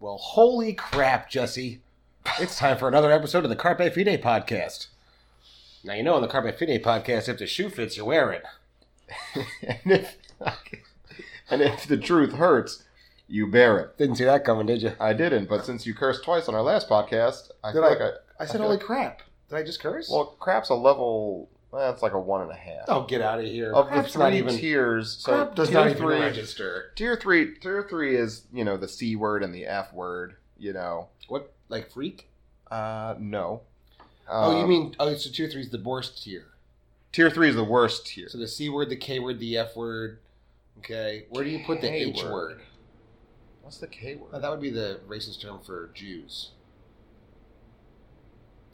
[0.00, 1.80] Well, holy crap, Jesse.
[2.38, 4.86] It's time for another episode of the Carpe Fide podcast.
[5.84, 8.42] Now, you know, on the Carpe Fide podcast, if the shoe fits, you wear it.
[9.84, 10.16] and if
[11.50, 12.84] and if the truth hurts,
[13.28, 13.98] you bear it.
[13.98, 14.92] Didn't see that coming, did you?
[15.00, 17.88] I didn't, but since you cursed twice on our last podcast, I Did feel I?
[17.88, 18.10] like I.
[18.40, 19.22] I said, feel holy like- crap.
[19.48, 20.08] Did I just curse?
[20.10, 21.48] Well, crap's a level.
[21.72, 22.84] Well, it's like a one and a half.
[22.88, 23.72] oh, get out of here.
[23.72, 24.56] of the three not even.
[24.56, 26.92] tiers, so crap does tier not even three, register.
[26.96, 30.34] tier three, tier three is you know the c word and the f word.
[30.58, 31.52] You know, What?
[31.68, 32.28] Like freak?
[32.70, 33.62] uh, no.
[34.28, 36.46] oh, you Um, mean, oh, so tier three is the worst tier.
[37.12, 38.28] tier three is the worst tier?
[38.28, 40.18] So the C word, the K word, the F word.
[40.78, 41.26] Okay.
[41.30, 42.32] Where do you put the h word.
[42.32, 42.60] word?
[43.62, 44.34] What's the k word?
[44.34, 46.50] Uh, that would be the racist term for Jews.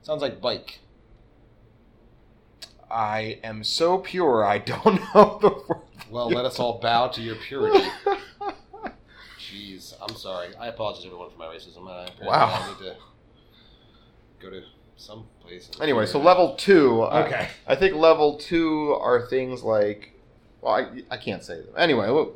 [0.02, 0.78] Sounds like bike.
[2.90, 5.80] I am so pure, I don't know the word.
[6.10, 7.84] Well, let us all bow to your purity.
[9.38, 10.48] Jeez, I'm sorry.
[10.58, 11.88] I apologize everyone for my racism.
[11.88, 12.46] I, Wow.
[12.62, 12.96] I need to
[14.40, 14.62] go to
[14.96, 15.70] some place.
[15.80, 17.02] Anyway, so level two.
[17.02, 17.48] I- Okay.
[17.66, 20.12] I, think level two are things like.
[20.60, 21.68] Well, I, I can't say them.
[21.76, 22.34] Anyway, we'll,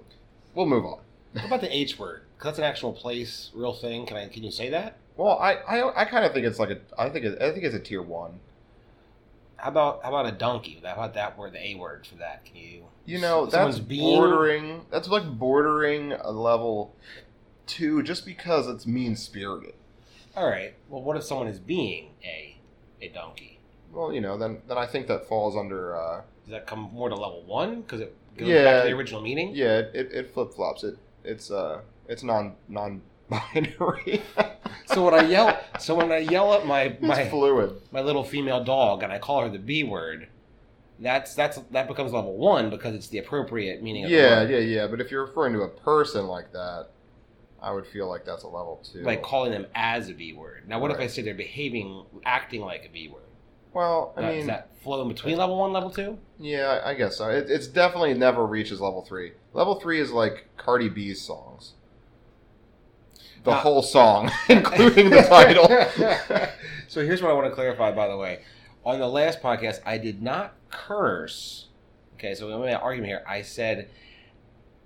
[0.54, 0.98] we'll move on.
[1.32, 2.22] What about the H word?
[2.38, 4.06] 'Cause that's an actual place, real thing.
[4.06, 4.26] Can I?
[4.28, 4.96] Can you say that?
[5.16, 6.78] Well, I, I, I kind of think it's like a.
[6.98, 8.40] I think it, I think it's a tier one.
[9.60, 10.80] How about how about a donkey?
[10.84, 12.44] How about that word, the A word for that?
[12.44, 12.84] Can you?
[13.04, 14.86] You know, that's being- bordering.
[14.90, 16.94] That's like bordering a level
[17.66, 19.74] two, just because it's mean spirited.
[20.36, 20.74] All right.
[20.88, 22.56] Well, what if someone is being a
[23.02, 23.58] a donkey?
[23.92, 25.96] Well, you know, then then I think that falls under.
[25.96, 28.64] Uh, Does that come more to level one because it goes Yeah.
[28.64, 29.54] back to the original meaning?
[29.54, 30.84] yeah, it, it, it flip flops.
[30.84, 34.22] It it's uh it's non non binary.
[34.86, 37.80] So when I yell, so when I yell at my it's my fluid.
[37.92, 40.28] my little female dog and I call her the B word,
[40.98, 44.04] that's that's that becomes level one because it's the appropriate meaning.
[44.04, 44.50] of Yeah, the word.
[44.50, 44.86] yeah, yeah.
[44.88, 46.88] But if you're referring to a person like that,
[47.62, 49.02] I would feel like that's a level two.
[49.02, 50.64] Like calling them as a B word.
[50.68, 53.22] Now, what if I say they're behaving, acting like a B word?
[53.72, 56.18] well, I Now, mean, does that flow in between level one, level two?
[56.40, 57.28] yeah, I I guess so.
[57.30, 59.32] It, it's definitely never reaches level three.
[59.52, 61.74] Level three is like Cardi B's songs.
[63.44, 65.66] The whole song, including the title.
[66.88, 68.40] so here's what I want to clarify, by the way.
[68.84, 71.68] On the last podcast, I did not curse.
[72.14, 73.88] Okay, so we're in my argument here, I said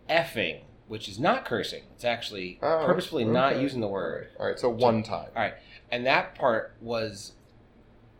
[0.09, 1.83] effing, which is not cursing.
[1.95, 4.29] It's actually Oh, purposefully not using the word.
[4.39, 5.29] All right, so one time.
[5.35, 5.55] All right,
[5.91, 7.33] and that part was,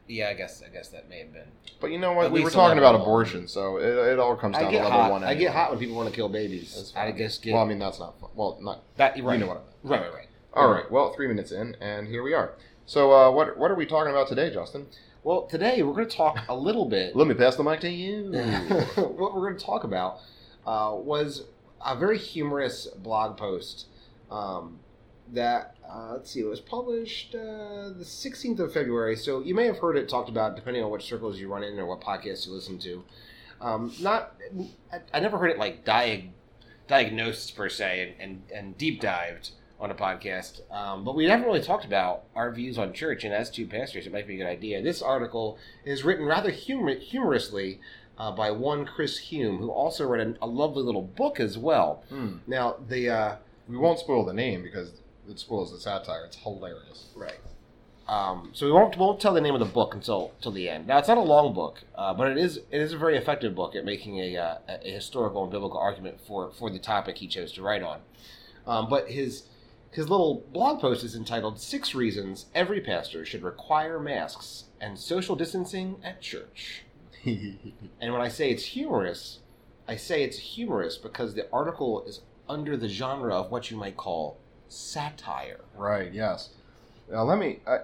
[0.07, 1.49] yeah, I guess I guess that may have been.
[1.81, 2.27] But you know what?
[2.27, 3.03] At We were talking level about one.
[3.03, 5.11] abortion, so it, it all comes down to level hot.
[5.11, 5.25] one.
[5.25, 6.93] I get hot when people want to kill babies.
[6.97, 7.17] I fine.
[7.17, 8.31] guess get Well, I mean, that's not fun.
[8.35, 8.83] Well, not.
[8.97, 9.21] that.
[9.23, 9.67] Right, You know what I meant.
[9.83, 10.29] right, right, right.
[10.55, 10.91] All right.
[10.91, 12.53] Well, three minutes in, and here we are.
[12.87, 14.87] So, uh, what what are we talking about today, Justin?
[15.23, 17.17] Well, today we're going to talk a little bit.
[17.17, 18.31] Let me pass the mic to you.
[18.95, 20.19] what we're going to talk about
[20.67, 21.45] uh, was
[21.85, 23.87] a very humorous blog post
[24.31, 24.79] um,
[25.33, 29.17] that uh, let's see, it was published uh, the 16th of February.
[29.17, 31.79] So you may have heard it talked about, depending on which circles you run in
[31.79, 33.05] or what podcasts you listen to.
[33.61, 34.35] Um, not,
[34.93, 36.31] I, I never heard it like diag,
[36.89, 39.51] diagnosed per se and, and, and deep dived
[39.81, 43.25] on a podcast, um, but we haven't really talked about our views on church.
[43.25, 44.83] And as two pastors, it might be a good idea.
[44.83, 47.81] This article is written rather humor- humorously
[48.17, 52.05] uh, by one Chris Hume, who also wrote a, a lovely little book as well.
[52.09, 52.37] Hmm.
[52.47, 53.37] Now, the uh,
[53.69, 54.93] We won't spoil the name because
[55.29, 56.25] it spoils the satire.
[56.27, 57.07] It's hilarious.
[57.17, 57.39] right.
[58.07, 60.87] Um, so we won't won't tell the name of the book until till the end.
[60.87, 63.55] Now it's not a long book, uh, but it is it is a very effective
[63.55, 67.27] book at making a, uh, a historical and biblical argument for for the topic he
[67.27, 68.01] chose to write on.
[68.67, 69.45] Um, but his
[69.91, 75.37] his little blog post is entitled Six Reasons Every Pastor Should Require Masks and Social
[75.37, 76.83] Distancing at Church.
[77.25, 79.39] And when I say it's humorous,
[79.89, 82.21] I say it's humorous because the article is
[82.51, 84.37] under the genre of what you might call
[84.75, 85.61] satire.
[85.77, 86.13] right.
[86.13, 86.51] Yes.
[87.11, 87.61] Now let me.
[87.67, 87.79] I,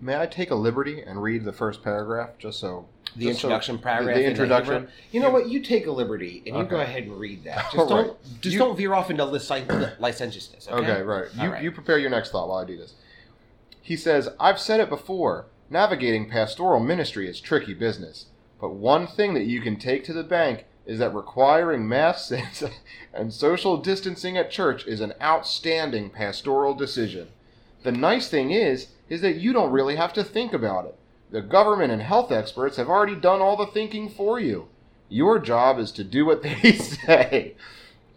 [0.00, 3.76] may I take a liberty and read the first paragraph, just so The just introduction
[3.76, 4.16] the- paragraph.
[4.16, 4.74] The, in introduction.
[4.74, 4.88] Hebrew.
[5.12, 5.48] You know what?
[5.48, 7.70] You take a liberty and you go ahead and read that.
[7.72, 9.42] Just don't just You- don't veer off into lic-
[9.98, 10.68] licentiousness.
[10.68, 10.90] Okay.
[10.90, 11.26] Okay, right.
[11.34, 11.62] You, right.
[11.62, 12.94] you prepare your next thought while I do this.
[13.80, 15.46] He says, I've said it before.
[15.70, 18.26] Navigating pastoral ministry is tricky business.
[18.60, 22.32] But one thing that you can take to the bank is that requiring masks
[23.12, 27.28] and- social distancing at church is an outstanding pastoral decision.
[27.82, 30.96] The nice thing is, is that you don't really have to think about it.
[31.30, 34.68] The government and health experts have already done all the thinking for you.
[35.08, 37.54] Your job is to do what they say.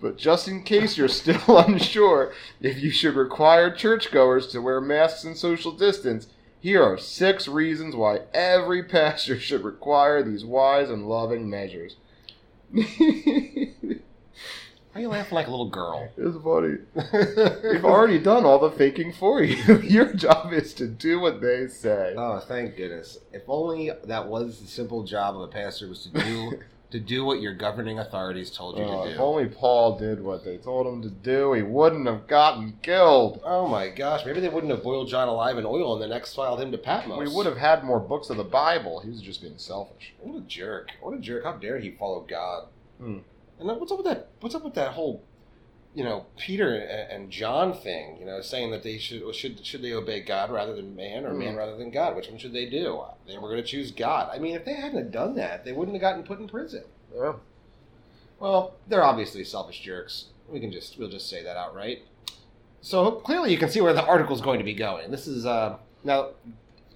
[0.02, 5.24] But just in case you're still unsure if you should require churchgoers to wear masks
[5.24, 6.28] and social distance,
[6.62, 11.96] here are six reasons why every pastor should require these wise and loving measures.
[12.72, 12.86] Why
[14.96, 16.10] are you laughing like a little girl?
[16.18, 16.78] It's funny.
[17.74, 19.78] We've already done all the faking for you.
[19.84, 22.16] Your job is to do what they say.
[22.18, 23.20] Oh, thank goodness!
[23.32, 26.60] If only that was the simple job of a pastor was to do
[26.92, 29.14] to do what your governing authorities told you Oh, to do.
[29.16, 33.42] if only Paul did what they told him to do, he wouldn't have gotten killed.
[33.44, 34.26] Oh my gosh!
[34.26, 37.20] Maybe they wouldn't have boiled John alive in oil and then exiled him to Patmos.
[37.20, 39.02] We would have had more books of the Bible.
[39.02, 40.14] He was just being selfish.
[40.20, 40.90] What a jerk!
[41.02, 41.44] What a jerk!
[41.44, 42.66] How dare he follow God?
[43.00, 43.20] Hmm.
[43.60, 44.30] And what's up with that?
[44.40, 45.22] What's up with that whole,
[45.96, 48.18] you know, Peter and John thing?
[48.20, 51.34] You know, saying that they should should should they obey God rather than man, or
[51.34, 51.58] man Hmm.
[51.58, 52.16] rather than God?
[52.16, 53.02] Which one should they do?
[53.28, 54.30] They were going to choose God.
[54.34, 56.84] I mean, if they hadn't done that, they wouldn't have gotten put in prison.
[57.16, 57.34] Yeah.
[58.40, 60.26] Well, they're obviously selfish jerks.
[60.48, 62.04] We can just we'll just say that outright.
[62.82, 65.12] So clearly, you can see where the article's going to be going.
[65.12, 66.30] This is uh, now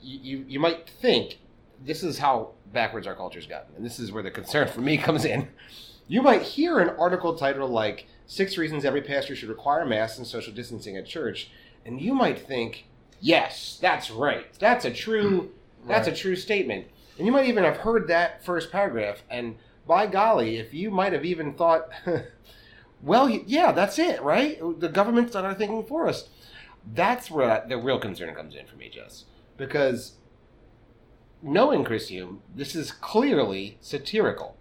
[0.02, 1.40] you, you you might think
[1.86, 4.98] this is how backwards our culture's gotten, and this is where the concern for me
[5.10, 5.50] comes in.
[6.08, 10.26] You might hear an article titled like Six Reasons Every Pastor Should Require Masks and
[10.26, 11.50] Social Distancing at Church,
[11.86, 12.86] and you might think,
[13.24, 14.48] Yes, that's right.
[14.60, 15.88] That's a true hmm.
[15.88, 16.88] that's a true statement.
[17.18, 19.56] And you might even have heard that first paragraph, and
[19.88, 21.90] by golly, if you might have even thought,
[23.02, 24.60] well, yeah, that's it, right?
[24.80, 26.30] The government's done our thinking for us.
[26.94, 29.26] That's where the real concern comes in for me, Jess.
[29.56, 30.18] Because
[31.42, 34.58] knowing Chris Hume, this is clearly satirical.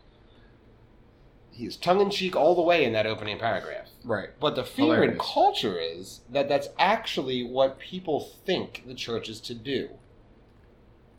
[1.53, 3.89] He's tongue in cheek all the way in that opening paragraph.
[4.05, 4.31] Right.
[4.41, 9.41] But the fear in culture is that that's actually what people think the church is
[9.43, 9.91] to do.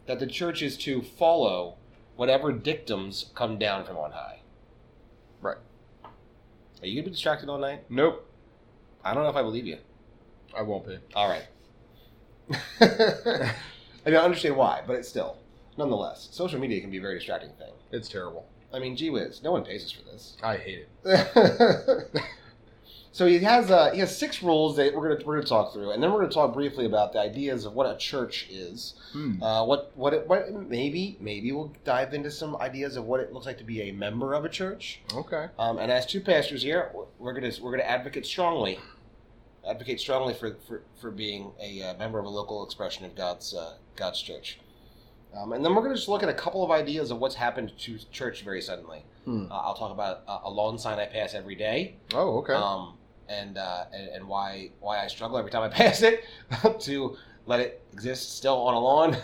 [0.08, 1.76] That the church is to follow
[2.16, 4.42] whatever dictums come down from on high.
[5.40, 5.58] Right.
[6.04, 7.84] Are you going to be distracted all night?
[7.90, 8.28] Nope.
[9.06, 9.78] I don't know if I believe you.
[10.58, 10.98] I won't be.
[11.16, 11.46] All right.
[14.06, 15.38] I mean, I understand why, but it's still,
[15.78, 17.72] nonetheless, social media can be a very distracting thing.
[17.92, 18.48] It's terrible.
[18.74, 20.36] I mean, gee whiz, no one pays us for this.
[20.42, 22.10] I hate it.
[23.12, 25.92] so he has uh, he has six rules that we're gonna we're gonna talk through,
[25.92, 28.96] and then we're gonna talk briefly about the ideas of what a church is.
[29.12, 29.42] Hmm.
[29.44, 33.31] Uh, what what it, what maybe maybe we'll dive into some ideas of what it
[33.31, 35.02] looks like to be a member of a church.
[35.14, 35.50] Okay.
[35.60, 38.80] Um, and as two pastors here, we're gonna we're gonna advocate strongly,
[39.70, 43.54] advocate strongly for for, for being a uh, member of a local expression of God's
[43.54, 44.58] uh, God's church.
[45.36, 47.72] Um, and then we're gonna just look at a couple of ideas of what's happened
[47.80, 49.04] to church very suddenly.
[49.26, 49.46] Hmm.
[49.52, 52.54] Uh, I'll talk about uh, a lawn sign I pass every day, Oh, okay.
[52.54, 52.96] um,
[53.30, 56.24] and, uh, and and why why I struggle every time I pass it
[56.82, 59.18] to let it exist still on a lawn.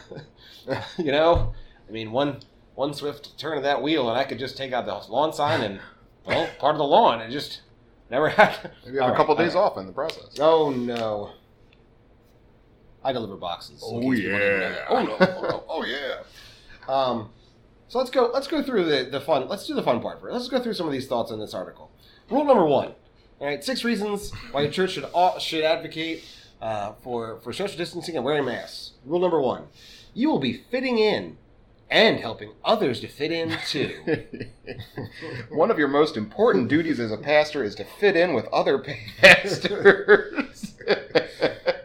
[0.97, 1.53] you know,
[1.87, 2.39] I mean one
[2.75, 5.61] one swift turn of that wheel, and I could just take out the lawn sign
[5.61, 5.79] and
[6.25, 7.21] well, part of the lawn.
[7.21, 7.61] and just
[8.09, 8.73] never happened.
[8.85, 10.37] Maybe have all a couple right, days all off in the process.
[10.39, 11.31] Oh no.
[13.03, 13.83] I deliver boxes.
[13.83, 14.85] in case people didn't know that.
[14.89, 15.17] Oh no!
[15.19, 15.63] Oh no!
[15.69, 16.93] oh yeah.
[16.93, 17.29] Um,
[17.87, 18.29] so let's go.
[18.33, 19.47] Let's go through the, the fun.
[19.47, 20.33] Let's do the fun part first.
[20.33, 21.91] Let's go through some of these thoughts in this article.
[22.29, 22.93] Rule number one.
[23.39, 26.23] All right, six reasons why your church should all, should advocate
[26.61, 28.91] uh, for for social distancing and wearing masks.
[29.05, 29.67] Rule number one:
[30.13, 31.37] you will be fitting in
[31.89, 34.25] and helping others to fit in too.
[35.49, 38.77] One of your most important duties as a pastor is to fit in with other
[38.77, 40.75] pastors.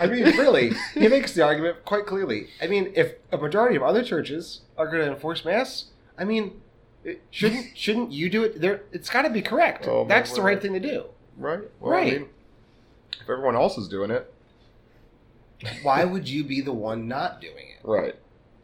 [0.00, 2.48] I mean, really, he makes the argument quite clearly.
[2.60, 5.86] I mean, if a majority of other churches are going to enforce mass,
[6.18, 6.60] I mean,
[7.04, 8.60] it- shouldn't shouldn't you do it?
[8.60, 9.86] There, it's got to be correct.
[9.88, 11.04] Oh, That's the right thing to do.
[11.36, 11.60] right?
[11.80, 12.14] Well, Right.
[12.14, 12.28] I mean,
[13.20, 14.32] if everyone else is doing it,
[15.82, 17.86] Why would you be the one not doing it?
[17.86, 18.16] right?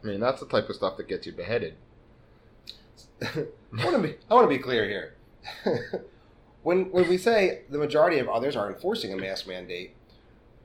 [0.03, 1.75] I mean, that's the type of stuff that gets you beheaded.
[3.21, 3.45] I
[3.83, 5.85] want to be I want to be clear here.
[6.69, 9.95] When when we say the majority of others are enforcing a mask mandate,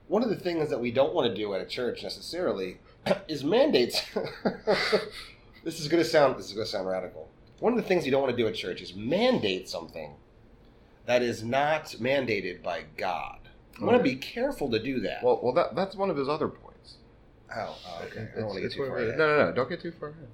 [0.07, 2.77] one of the things that we don't want to do at a church necessarily
[3.27, 4.03] is mandates.
[5.63, 7.27] this is going to sound this is going to sound radical.
[7.59, 10.13] One of the things you don't want to do at church is mandate something
[11.07, 13.39] that is not mandated by God.
[13.79, 15.23] You want to be careful to do that.
[15.23, 16.97] Well, well, that that's one of his other points.
[17.57, 18.27] oh, oh, okay.
[18.31, 19.17] I don't want to get too far ahead.
[19.17, 19.51] No, no, no!
[19.53, 20.27] Don't get too far ahead.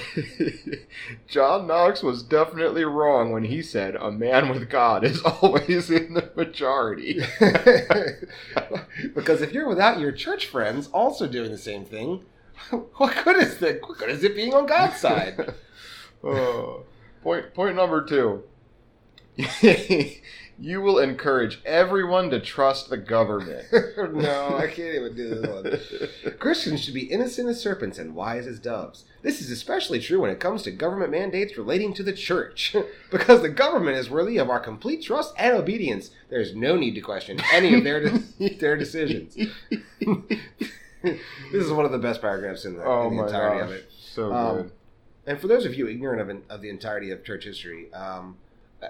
[1.28, 6.14] John Knox was definitely wrong when he said a man with God is always in
[6.14, 7.20] the majority.
[9.14, 12.24] because if you're without your church friends also doing the same thing,
[12.70, 13.82] what good is it?
[13.82, 15.54] What good is it being on God's side?
[16.24, 16.84] Oh.
[17.22, 18.44] point point number two.
[20.62, 23.66] You will encourage everyone to trust the government.
[23.72, 25.50] no, I can't even do this
[26.22, 26.34] one.
[26.38, 29.04] Christians should be innocent as serpents and wise as doves.
[29.22, 32.76] This is especially true when it comes to government mandates relating to the church.
[33.10, 36.94] because the government is worthy of our complete trust and obedience, there is no need
[36.94, 39.34] to question any of their, de- their decisions.
[39.34, 41.18] this
[41.52, 43.74] is one of the best paragraphs in the, oh in the my entirety gosh, of
[43.74, 43.90] it.
[43.98, 44.72] so Um, good.
[45.26, 48.36] And for those of you ignorant of, of the entirety of church history, um,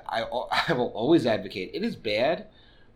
[0.07, 0.23] I,
[0.69, 2.47] I will always advocate it is bad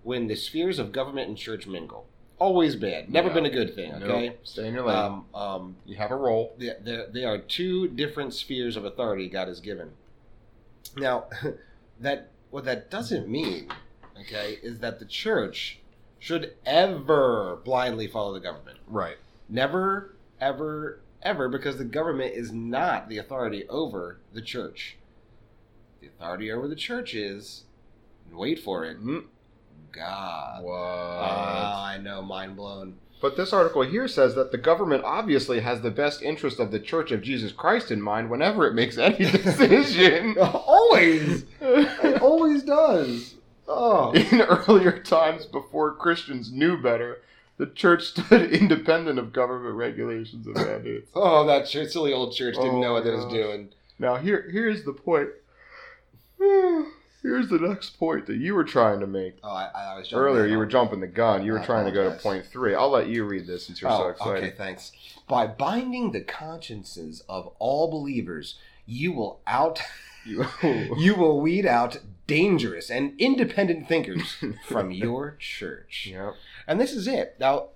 [0.03, 2.07] when the spheres of government and church mingle.
[2.39, 3.11] Always bad.
[3.11, 3.35] Never Yeah.
[3.35, 4.29] been a good thing, okay?
[4.29, 4.39] Nope.
[4.45, 4.97] Stay in your lane.
[4.97, 6.55] Um, um, you have a role.
[6.59, 9.93] they, they, they are two different spheres of authority God has given.
[10.97, 11.25] Now,
[12.01, 13.69] that what that doesn't mean,
[14.21, 15.79] okay, is that the church
[16.19, 18.79] should ever blindly follow the government.
[18.87, 19.17] Right.
[19.49, 24.97] Never, ever, ever, because the government is not the authority over the church.
[26.19, 27.65] The authority over the church is,
[28.29, 29.25] and wait for it, Mm,
[29.93, 30.63] God.
[30.63, 30.73] what?
[30.75, 32.97] Ah, I know, mind blown.
[33.21, 36.79] But this article here says that the government obviously has the best interest of the
[36.79, 40.37] Church of Jesus Christ in mind whenever it makes any decision.
[40.41, 43.35] always, it always does.
[43.67, 47.23] Oh, In earlier times, before Christians knew better,
[47.57, 51.11] the church stood independent of government regulations and mandates.
[51.17, 53.71] oh, that church, silly old church didn't Oh know what it was doing.
[53.99, 55.31] Now, here, here's the point.
[57.23, 59.39] Here's the next point that you were trying to make.
[59.43, 61.45] Oh, I, I was Earlier, you were jumping the gun.
[61.45, 62.75] You were I trying to go to point three.
[62.75, 64.45] I'll let you read this since you're so Oh, excited.
[64.45, 64.93] okay, thanks.
[65.27, 69.81] By binding the consciences of all believers, you will out
[70.25, 76.09] You- you will weed out dangerous and independent thinkers from your church.
[76.11, 76.35] Yep.
[76.67, 77.37] And this is it.
[77.41, 77.69] Now,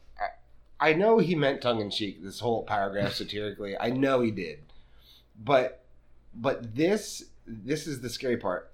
[0.81, 2.23] I, I know he meant tongue in cheek.
[2.25, 4.59] This whole paragraph satirically, I know he did.
[5.43, 5.85] But,
[6.35, 8.71] but this this is the scary part.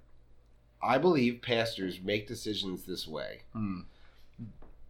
[0.83, 3.41] I believe pastors make decisions this way.
[3.53, 3.81] Hmm.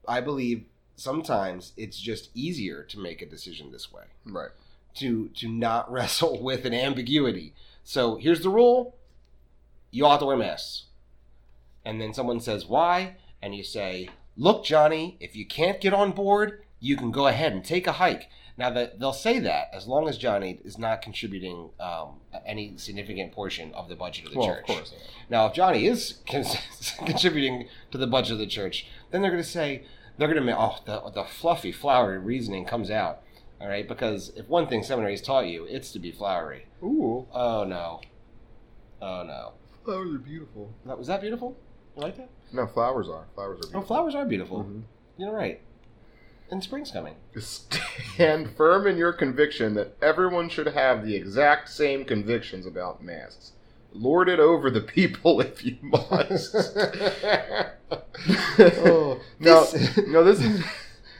[0.09, 0.64] I believe
[0.97, 4.50] sometimes it's just easier to make a decision this way Right.
[4.97, 7.52] to to not wrestle with an ambiguity.
[7.85, 8.97] So here's the rule:
[9.90, 10.85] you all have to wear masks.
[11.85, 16.11] And then someone says why, and you say, "Look, Johnny, if you can't get on
[16.12, 19.86] board, you can go ahead and take a hike." Now that they'll say that as
[19.86, 24.38] long as Johnny is not contributing um, any significant portion of the budget of the
[24.38, 24.60] Well, church.
[24.60, 24.94] of course.
[25.28, 26.44] Now, if Johnny is con-
[27.04, 29.84] contributing to the budget of the church, then they're going to say
[30.16, 33.20] they're going to make oh the the fluffy, flowery reasoning comes out.
[33.60, 36.66] All right, because if one thing seminary's taught you, it's to be flowery.
[36.82, 38.00] Ooh, Oh no,
[39.02, 39.52] oh no.
[39.84, 40.72] flowers are beautiful.
[40.84, 41.56] That, was that beautiful?
[41.96, 42.28] You like that?
[42.52, 43.26] No, flowers are.
[43.34, 43.82] Flowers are Oh, beautiful.
[43.82, 44.64] flowers are beautiful.
[44.64, 44.82] Mhm.
[45.18, 45.60] You're right.
[46.50, 47.14] And spring's coming.
[47.38, 53.52] Stand firm in your conviction that everyone should have the exact same convictions about masks.
[53.92, 56.54] Lord it over the people if you must.
[58.58, 60.64] oh, no, this, no, this is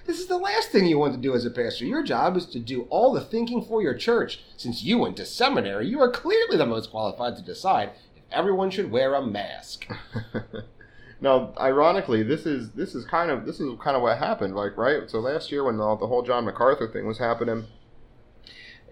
[0.06, 1.85] this is the last thing you want to do as a pastor.
[1.85, 4.45] Your job is to do all the thinking for your church.
[4.56, 8.71] Since you went to seminary, you are clearly the most qualified to decide if everyone
[8.71, 9.88] should wear a mask.
[11.21, 11.55] Now.
[11.59, 14.55] Ironically, this is this is kind of this is kind of what happened.
[14.55, 17.67] Like right, so last year when the, the whole John MacArthur thing was happening,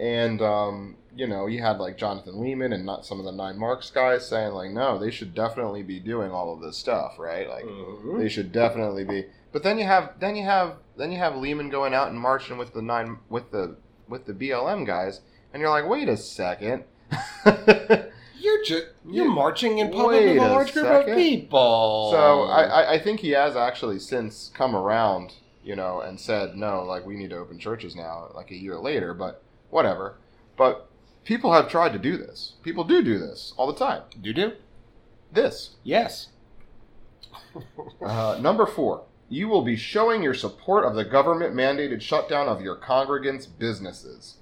[0.00, 3.58] and um, you know you had like Jonathan Leeman and not some of the Nine
[3.58, 7.48] Marks guys saying like, no, they should definitely be doing all of this stuff, right?
[7.48, 8.18] Like Mhm.
[8.18, 9.26] they should definitely be.
[9.52, 12.56] But then you have then you have then you have Leeman going out and marching
[12.58, 13.76] with the nine with the
[14.08, 15.20] with the BLM guys,
[15.52, 16.84] and you're like, wait a second.
[18.44, 21.12] You're just you're You- marching in public wait with a large group second.
[21.12, 22.10] of people.
[22.12, 25.32] So I, I, I think he has actually since come around,
[25.64, 28.76] you know, and said no, like we need to open churches now, like a year
[28.78, 29.14] later.
[29.14, 30.16] But whatever.
[30.56, 30.88] But
[31.24, 32.52] people have tried to do this.
[32.62, 34.02] People do do this all the time.
[34.22, 34.52] you do
[35.32, 36.28] This yes.
[38.02, 39.04] uh, number four.
[39.30, 44.36] You will be showing your support of the government mandated shutdown of your congregants' businesses.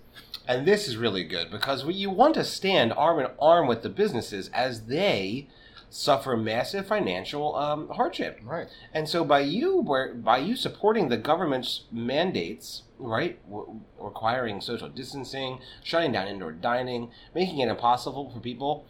[0.46, 3.88] And this is really good because you want to stand arm in arm with the
[3.88, 5.48] businesses as they
[5.88, 8.40] suffer massive financial um, hardship.
[8.42, 8.66] Right.
[8.94, 9.82] And so by you
[10.16, 17.10] by you supporting the government's mandates, right, w- requiring social distancing, shutting down indoor dining,
[17.34, 18.86] making it impossible for people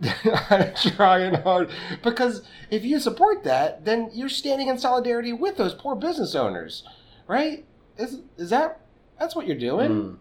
[0.50, 1.70] I'm trying hard
[2.02, 6.82] because if you support that, then you're standing in solidarity with those poor business owners,
[7.26, 7.64] right?
[7.96, 8.80] Is is that
[9.20, 9.90] that's what you're doing?
[9.90, 10.16] Mm.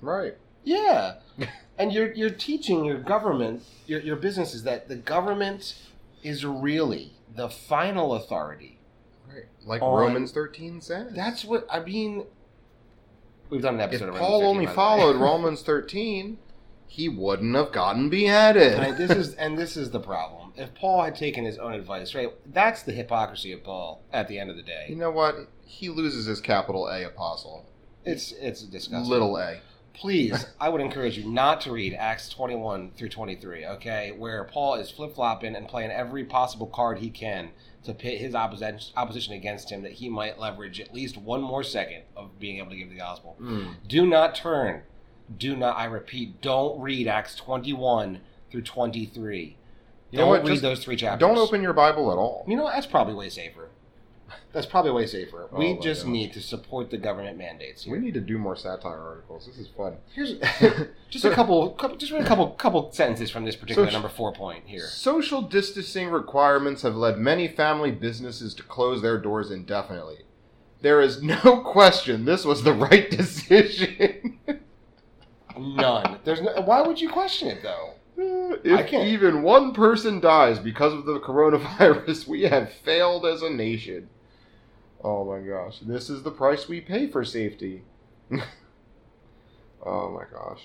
[0.00, 0.36] Right.
[0.64, 1.16] Yeah,
[1.78, 5.76] and you're you're teaching your government, your your businesses that the government
[6.22, 8.78] is really the final authority.
[9.32, 9.44] Right.
[9.64, 11.12] Like On- Romans 13 says.
[11.14, 12.24] That's what I mean.
[13.50, 14.08] We've done an if episode.
[14.08, 14.74] of Paul 13, only by the way.
[14.74, 16.38] followed Romans 13,
[16.86, 18.78] he wouldn't have gotten beheaded.
[18.78, 20.52] Right, this is and this is the problem.
[20.56, 24.02] If Paul had taken his own advice, right, that's the hypocrisy of Paul.
[24.12, 24.86] At the end of the day.
[24.88, 25.48] You know what?
[25.64, 27.66] He loses his capital A apostle.
[28.04, 29.10] It's it's disgusting.
[29.10, 29.60] Little a.
[29.94, 34.74] please, I would encourage you not to read Acts 21 through 23, okay, where Paul
[34.74, 37.50] is flip flopping and playing every possible card he can
[37.84, 41.62] to pit his opposition, opposition against him that he might leverage at least one more
[41.62, 43.36] second of being able to give the gospel.
[43.40, 43.74] Mm.
[43.88, 44.82] Do not turn.
[45.36, 49.56] Do not, I repeat, don't read Acts 21 through 23.
[50.10, 50.42] You don't know what?
[50.44, 51.26] read Just those three chapters.
[51.26, 52.44] Don't open your Bible at all.
[52.46, 52.74] You know what?
[52.74, 53.70] That's probably way safer.
[54.52, 55.48] That's probably way safer.
[55.52, 56.12] Oh we just gosh.
[56.12, 59.46] need to support the government mandates We need to do more satire articles.
[59.46, 59.96] This is fun.
[60.14, 60.34] Here's
[61.10, 64.08] just a couple, couple, just read a couple, couple sentences from this particular So- number
[64.08, 64.86] four point here.
[64.86, 70.18] Social distancing requirements have led many family businesses to close their doors indefinitely.
[70.80, 74.38] There is no question this was the right decision.
[75.58, 76.18] None.
[76.24, 76.60] There's no.
[76.62, 77.94] Why would you question it though?
[78.18, 83.50] Uh, if even one person dies because of the coronavirus, we have failed as a
[83.50, 84.08] nation.
[85.02, 85.80] Oh my gosh.
[85.80, 87.82] This is the price we pay for safety.
[89.84, 90.62] oh my gosh.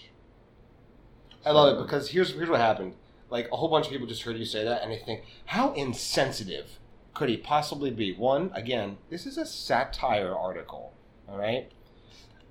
[1.46, 2.94] I love it because here's here's what happened.
[3.30, 5.74] Like a whole bunch of people just heard you say that, and they think, how
[5.74, 6.80] insensitive
[7.14, 8.14] could he possibly be?
[8.14, 10.94] One, again, this is a satire article.
[11.28, 11.72] All right.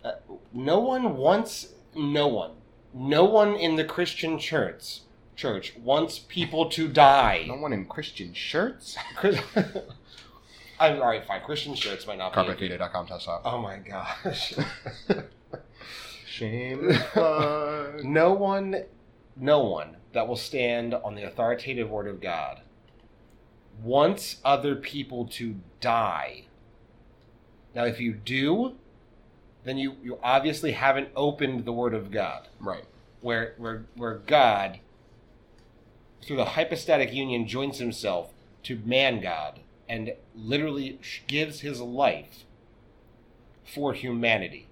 [0.05, 0.13] Uh,
[0.53, 1.75] no one wants.
[1.95, 2.53] No one.
[2.93, 5.01] No one in the Christian church
[5.37, 7.45] church wants people to die.
[7.47, 8.97] No one in Christian shirts?
[10.79, 11.25] I'm all right.
[11.25, 11.43] Fine.
[11.43, 12.41] Christian shirts might not be.
[12.41, 13.43] CarpeFide.com test up.
[13.45, 14.55] Oh my gosh.
[16.27, 16.91] Shame.
[17.17, 18.85] no one,
[19.37, 22.61] no one that will stand on the authoritative word of God
[23.83, 26.45] wants other people to die.
[27.75, 28.77] Now, if you do,
[29.65, 32.85] then you, you obviously haven't opened the word of God, right.
[33.21, 34.79] where where where God,
[36.23, 42.45] through the hypostatic union, joins himself to man God and literally gives his life
[43.65, 44.69] for humanity.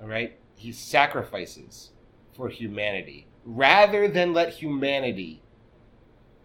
[0.00, 0.38] All right?
[0.54, 1.90] He sacrifices
[2.34, 5.42] for humanity rather than let humanity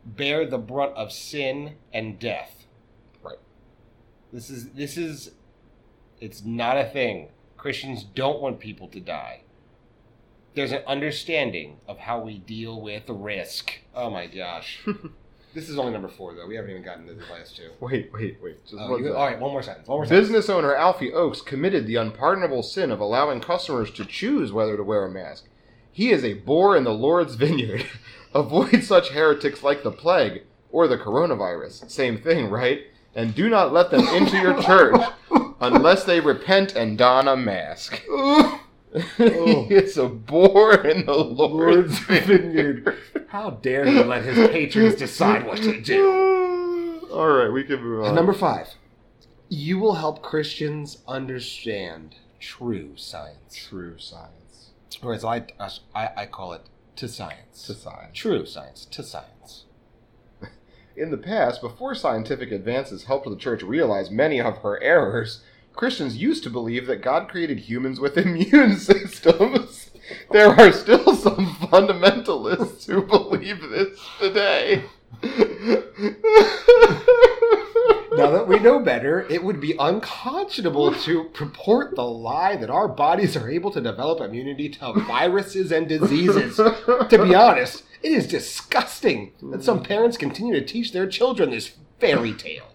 [0.06, 2.66] bear the brunt of sin and death.
[3.22, 3.38] Right.
[4.32, 5.32] This is this is
[6.20, 7.30] it's not a thing.
[7.58, 9.42] Christians don't want people to die.
[10.56, 13.80] There's an understanding of how we deal with risk.
[13.96, 14.86] Oh my gosh.
[15.54, 16.48] this is only number 4 though.
[16.48, 17.70] We haven't even gotten to the last two.
[17.80, 18.64] Wait, wait, wait.
[18.66, 19.88] Just Oh, you- all right, one more sentence.
[19.88, 20.28] One more sentence.
[20.28, 24.84] Business owner Alfie Oakes committed the unpardonable sin of allowing customers to choose whether to
[24.84, 25.46] wear a mask.
[25.92, 27.86] He is a boar in the Lord's vineyard.
[28.34, 31.90] Avoid such heretics like the plague or the coronavirus.
[31.92, 32.82] Same thing, right?
[33.16, 35.00] And do not let them into your church
[35.62, 38.02] unless they repent and don a mask.
[38.96, 39.66] Oh.
[39.70, 42.98] he is a boar in the Lord's vineyard.
[43.30, 47.08] How dare he let his patrons decide what to do?
[47.12, 48.16] All right, we can move on.
[48.16, 48.76] Number five,
[49.50, 53.56] you will help Christians understand true science.
[53.56, 56.62] true science Or as I, as I, I call it,
[56.98, 57.64] to science.
[57.68, 58.18] to science.
[58.18, 59.64] True science, to science.
[60.96, 65.42] In the past, before scientific advances helped the church realize many of her errors,
[65.76, 69.90] Christians used to believe that God created humans with immune systems.
[70.32, 74.84] There are still some fundamentalists who believe this today.
[78.16, 82.88] Now that we know better, it would be unconscionable to purport the lie that our
[82.88, 86.58] bodies are able to develop immunity to viruses and diseases.
[86.58, 91.76] to be honest, it is disgusting that some parents continue to teach their children this
[92.00, 92.68] fairy tale.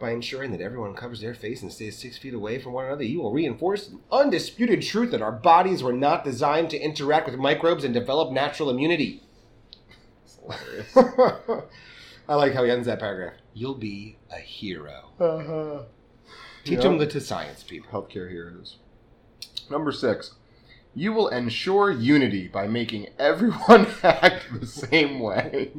[0.00, 3.04] By ensuring that everyone covers their face and stays six feet away from one another,
[3.04, 7.38] you will reinforce the undisputed truth that our bodies were not designed to interact with
[7.38, 9.22] microbes and develop natural immunity.
[10.96, 13.34] I like how he ends that paragraph.
[13.54, 15.10] You'll be a hero.
[15.20, 15.82] uh-huh.
[16.64, 16.82] Teach Yep.
[16.82, 17.90] them the to science people.
[17.90, 18.76] Healthcare heroes.
[19.70, 20.34] Number six.
[20.94, 25.70] You will ensure unity by making everyone act the same way.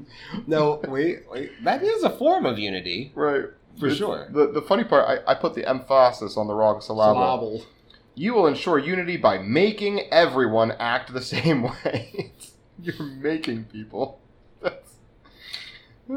[0.48, 1.52] No, wait, wait.
[1.64, 3.12] That is a form of unity.
[3.14, 3.46] Right.
[3.80, 4.28] For It's- sure.
[4.32, 7.14] The, the funny part, I, I put the emphasis on the wrong syllable.
[7.14, 7.66] Slobble.
[8.16, 12.34] You will ensure unity by making everyone act the same way.
[12.82, 14.20] You're making people.
[14.62, 14.96] That's...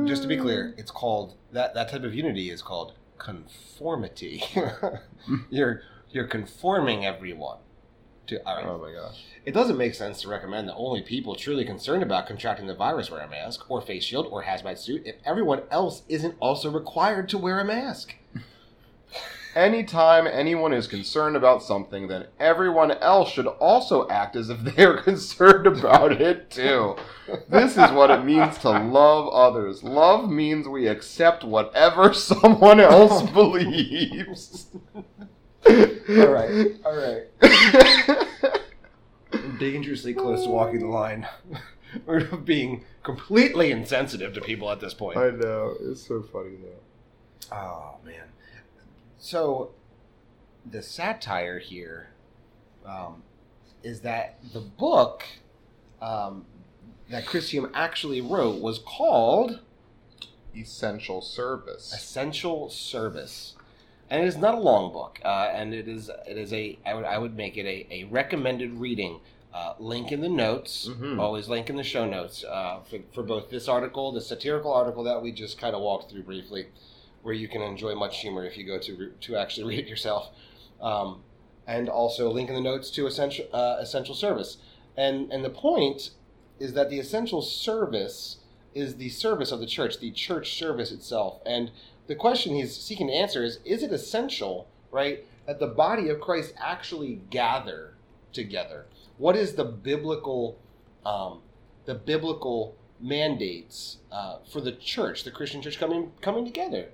[0.04, 4.42] Just to be clear, it's called that that type of unity is called conformity.
[5.50, 7.58] you're you're conforming everyone
[8.28, 8.40] to.
[8.46, 9.24] Oh my gosh.
[9.44, 13.10] It doesn't make sense to recommend that only people truly concerned about contracting the virus
[13.10, 17.28] wear a mask or face shield or hazmat suit if everyone else isn't also required
[17.30, 18.14] to wear a mask.
[19.54, 24.84] Anytime anyone is concerned about something, then everyone else should also act as if they
[24.84, 26.96] are concerned about it too.
[27.48, 29.84] This is what it means to love others.
[29.84, 34.66] Love means we accept whatever someone else believes.
[35.66, 37.24] All right, all right.
[39.32, 41.26] I'm Dangerously close to walking the line.
[42.06, 45.16] We're being completely insensitive to people at this point.
[45.16, 45.74] I know.
[45.80, 47.54] It's so funny though.
[47.56, 48.28] Oh man.
[49.18, 49.70] So
[50.70, 52.08] the satire here
[52.84, 53.22] um,
[53.82, 55.24] is that the book
[56.02, 56.44] um,
[57.10, 59.60] that Chris actually wrote was called
[60.56, 61.92] Essential service.
[61.92, 63.56] Essential Service,
[64.10, 66.94] and it is not a long book, uh, and it is it is a I
[66.94, 69.20] would I would make it a, a recommended reading.
[69.52, 70.88] Uh, link in the notes.
[70.90, 71.20] Mhm.
[71.20, 75.04] Always link in the show notes uh, for, for both this article, the satirical article
[75.04, 76.66] that we just kind of walked through briefly,
[77.22, 80.30] where you can enjoy much humor if you go to to actually read it yourself,
[80.80, 81.22] um,
[81.68, 84.56] and also link in the notes to essential uh, essential service.
[84.96, 86.10] And and the point
[86.58, 88.38] is that the essential service
[88.74, 91.40] is the service of the church, the church service itself.
[91.46, 91.70] And
[92.06, 96.20] the question he's seeking to answer is: Is it essential, right, that the body of
[96.20, 97.94] Christ actually gather
[98.32, 98.86] together?
[99.16, 100.58] What is the biblical,
[101.06, 101.40] um,
[101.84, 106.88] the biblical mandates uh, for the church, the Christian church coming coming together?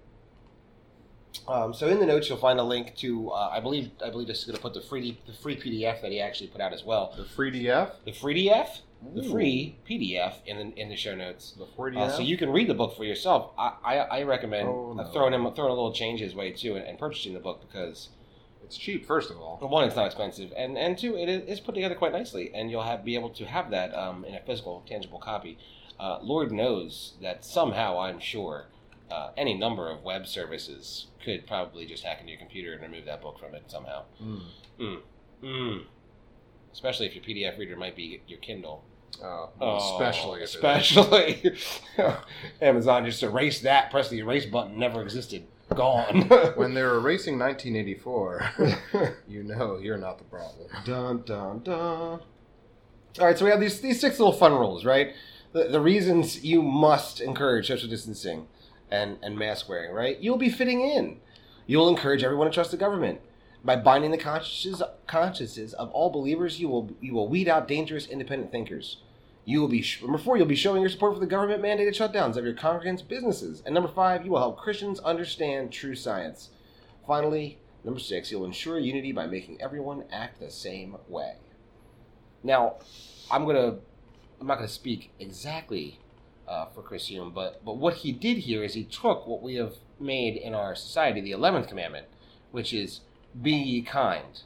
[1.49, 4.27] Um, so in the notes you'll find a link to uh, I believe I believe
[4.29, 6.73] this is going to put the free the free PDF that he actually put out
[6.73, 7.13] as well.
[7.17, 7.91] The free DF?
[8.05, 8.69] The free DF,
[9.15, 11.53] the free PDF in the, in the show notes.
[11.59, 13.53] The free Uh, so you can read the book for yourself.
[13.59, 15.11] I, I, I recommend Oh, uh, no.
[15.13, 18.09] throwing him throwing a little change his way too and, and purchasing the book because
[18.65, 19.57] it's cheap, first of all.
[19.59, 22.83] one it's not expensive and and two it is put together quite nicely and you'll
[22.85, 25.59] have be able to have that um, in a physical tangible copy.
[25.99, 28.67] Uh, Lord knows that somehow I'm sure
[29.11, 33.05] uh, any number of web services could probably just hack into your computer and remove
[33.07, 34.05] that book from it somehow.
[34.23, 34.99] Mm.
[35.43, 35.83] Mm.
[36.73, 38.85] Especially if your PDF reader might be your Kindle.
[39.23, 41.57] Oh, Oh, especially if especially
[42.63, 43.91] Amazon just erased that.
[43.91, 44.79] Press the erase button.
[44.79, 45.47] Never existed.
[45.75, 46.23] Gone.
[46.57, 50.69] when they're erasing 1984, you know you're not the problem.
[50.85, 52.21] dun dun dun.
[53.19, 55.15] All right, so we have these these six little fun rules, right?
[55.53, 58.47] The, the reasons you must encourage social distancing
[58.91, 60.19] and and mask wearing, right?
[60.21, 61.19] You'll be fitting in.
[61.67, 63.21] You'll encourage everyone to trust the government.
[63.63, 68.07] By binding the consciences, consciences of all believers, you will you will weed out dangerous
[68.07, 68.99] independent thinkers.
[69.45, 70.37] You will be number four.
[70.37, 73.75] You'll be showing your support for the government mandated shutdowns of your congregants' businesses, and
[73.75, 76.51] number five, you will help Christians understand true science.
[77.07, 81.35] Finally, number six, you'll ensure unity by making everyone act the same way.
[82.43, 82.77] Now,
[83.31, 83.79] I'm gonna
[84.41, 85.99] I'm not gonna speak exactly
[86.51, 89.55] uh, for Chris Hume, but but what he did here is he took what we
[89.55, 92.07] have made in our society, the eleventh commandment,
[92.51, 93.01] which is
[93.41, 94.43] be ye kind,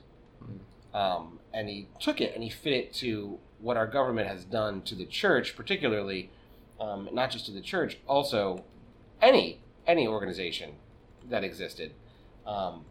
[0.92, 4.82] um, and he took it and he fit it to what our government has done
[4.82, 6.30] to the church, particularly
[6.78, 8.64] um, not just to the church, also
[9.22, 10.74] any any organization
[11.30, 11.92] that existed.
[12.46, 12.84] Um,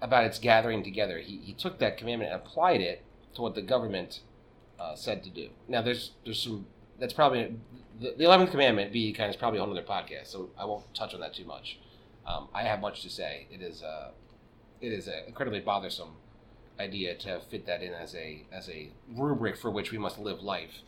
[0.00, 1.18] about its gathering together.
[1.18, 3.02] He, he took that commandment and applied it
[3.34, 4.20] to what the government
[4.78, 5.50] uh, said to do.
[5.68, 6.66] Now, there's there's some
[6.98, 7.56] that's probably
[8.00, 8.92] the, eleventh commandment.
[8.92, 11.34] Be kind of is probably a whole other podcast, so I won't touch on that
[11.34, 11.78] too much.
[12.26, 13.46] Um, I have much to say.
[13.50, 14.10] It is uh,
[14.80, 16.16] it is an incredibly bothersome
[16.78, 20.40] idea to fit that in as a as a rubric for which we must live
[20.40, 20.82] life.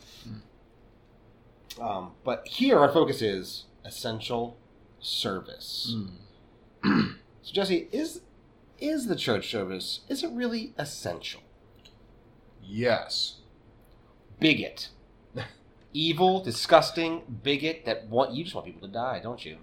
[1.79, 4.57] Um, but here our focus is essential
[4.99, 5.95] service.
[7.41, 8.21] So Jesse, is
[8.79, 11.41] is the church service is it really essential?
[12.61, 13.37] Yes.
[14.39, 14.89] Bigot.
[15.93, 19.57] Evil, disgusting, bigot that want you just want people to die, don't you?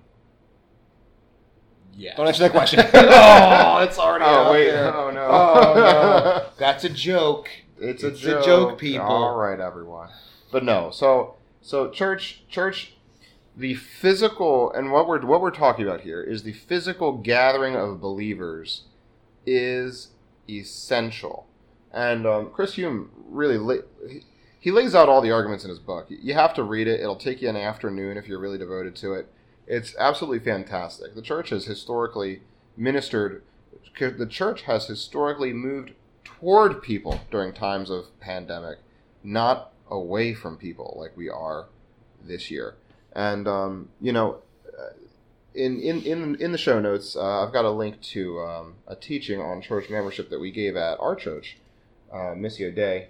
[1.94, 2.16] Yeah.
[2.16, 2.80] Don't answer that question.
[2.94, 4.66] oh, it's already Oh out wait!
[4.70, 4.94] there.
[4.94, 5.26] Oh no!
[5.26, 6.46] Oh, no.
[6.58, 7.48] That's a joke.
[7.78, 9.06] It's, It's a a joke, joke, people.
[9.06, 10.10] All right, everyone.
[10.52, 12.92] But no, so so church church
[13.56, 18.00] the physical and what we're what we're talking about here is the physical gathering of
[18.00, 18.82] believers
[19.46, 20.08] is
[20.48, 21.46] essential.
[21.92, 23.82] And um, Chris Hume really la-
[24.66, 26.06] he, lays out all the arguments in his book.
[26.08, 27.00] You have to read it.
[27.00, 29.32] It'll take you an afternoon if you're really devoted to it.
[29.68, 31.14] It's absolutely fantastic.
[31.14, 32.42] The church has historically
[32.76, 33.44] ministered.
[33.98, 35.92] The church has historically moved
[36.24, 38.78] toward people during times of pandemic,
[39.22, 41.66] not away from people like we are
[42.20, 42.74] this year.
[43.12, 44.94] And um, you know, uh,
[45.54, 48.96] in in in in the show notes, uh, I've got a link to um, a
[48.96, 51.56] teaching on church membership that we gave at our church,
[52.12, 53.08] uh, Missio Dei,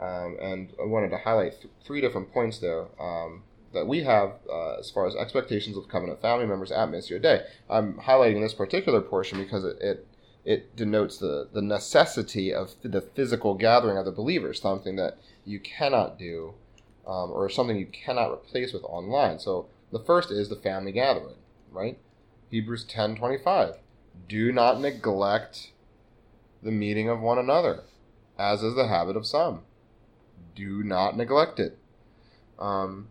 [0.00, 2.86] um, and I wanted to highlight th- three different points there.
[3.00, 7.20] Um, that we have uh, as far as expectations of covenant family members at Missio
[7.20, 7.42] Dei.
[7.68, 10.06] I'm highlighting this particular portion because it, it
[10.46, 15.58] it denotes the, the necessity of the physical gathering of the believers, something that you
[15.58, 16.54] cannot do
[17.04, 19.40] um, or something you cannot replace with online.
[19.40, 21.34] So the first is the family gathering,
[21.72, 21.98] right?
[22.50, 23.78] Hebrews 10:25.
[24.28, 25.72] Do not neglect
[26.62, 27.82] the meeting of one another,
[28.38, 29.62] as is the habit of some.
[30.56, 31.78] Do not neglect it.
[32.58, 33.08] Um,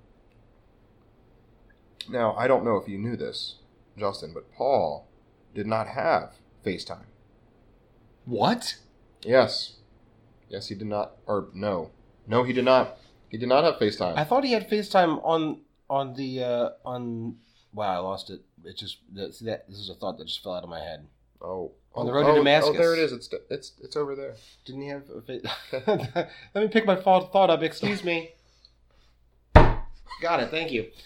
[2.09, 3.55] now, I don't know if you knew this,
[3.97, 5.07] Justin, but Paul
[5.53, 6.33] did not have
[6.65, 7.05] FaceTime.
[8.25, 8.77] What?
[9.23, 9.77] Yes.
[10.49, 11.13] Yes, he did not.
[11.25, 11.91] Or no.
[12.27, 12.97] No, he did not.
[13.29, 14.17] He did not have FaceTime.
[14.17, 17.37] I thought he had FaceTime on on the uh, on.
[17.73, 18.41] Wow, I lost it.
[18.63, 20.79] It just that, see that this is a thought that just fell out of my
[20.79, 21.05] head.
[21.41, 22.71] oh, On the oh, road to oh, Damascus.
[22.73, 23.13] Oh, there it is.
[23.13, 24.35] It's it's it's over there.
[24.65, 25.03] Didn't he have
[26.53, 27.63] Let me pick my thought thought up.
[27.63, 28.31] Excuse me.
[30.21, 30.49] Got it.
[30.49, 30.89] Thank you.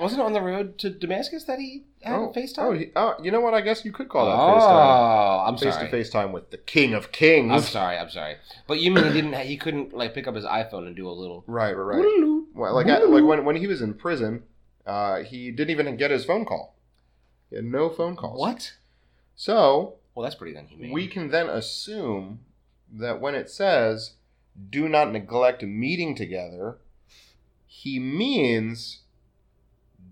[0.00, 2.58] Wasn't it on the road to Damascus that he had oh, a FaceTime?
[2.58, 3.54] Oh, he, oh, you know what?
[3.54, 4.36] I guess you could call that FaceTime.
[4.36, 5.48] oh, FaceTime.
[5.48, 5.90] I'm Face sorry.
[5.90, 7.52] to FaceTime with the King of Kings.
[7.52, 7.98] I'm sorry.
[7.98, 8.34] I'm sorry.
[8.66, 9.36] But you mean he didn't?
[9.46, 11.44] He couldn't like pick up his iPhone and do a little.
[11.46, 12.42] Right, right, right.
[12.54, 14.42] Well, like at, like when when he was in prison,
[14.86, 16.74] uh, he didn't even get his phone call.
[17.52, 18.40] He had no phone calls.
[18.40, 18.72] What?
[19.36, 20.68] So Well, that's pretty then.
[20.68, 22.40] He we can then assume
[22.90, 24.14] that when it says
[24.70, 26.78] "do not neglect meeting together,"
[27.66, 29.02] he means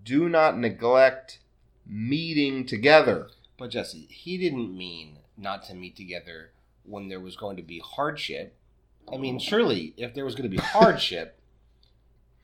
[0.03, 1.39] do not neglect
[1.83, 3.29] meeting together.
[3.57, 6.51] But Jesse, he didn't mean not to meet together
[6.83, 8.55] when there was going to be hardship.
[9.11, 11.39] I mean, surely if there was going to be hardship,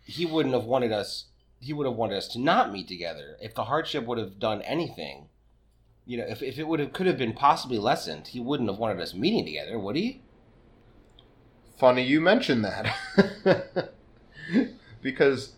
[0.04, 1.26] he wouldn't have wanted us.
[1.60, 3.38] He would have wanted us to not meet together.
[3.42, 5.30] If the hardship would have done anything,
[6.06, 8.80] you know, if, if it would have could have been possibly lessened, he wouldn't have
[8.80, 10.22] wanted us meeting together, would he?
[11.78, 12.96] Funny you mention that.
[15.02, 15.54] because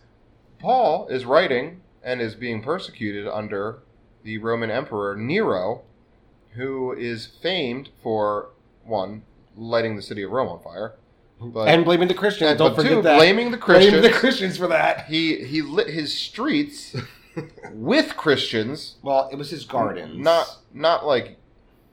[0.58, 3.80] Paul is writing and is being persecuted under
[4.22, 5.82] the Roman Emperor Nero,
[6.54, 8.50] who is famed for,
[8.84, 9.22] one,
[9.56, 10.94] lighting the city of Rome on fire.
[11.42, 12.50] But, and blaming the Christians.
[12.50, 13.16] and- Don't forget two, that.
[13.16, 13.92] blaming the Christians.
[13.94, 15.06] Blaming the Christians for that.
[15.06, 16.94] he, he lit his streets
[17.72, 18.96] with Christians.
[19.02, 20.16] Well, it was his gardens.
[20.18, 21.38] Not not like,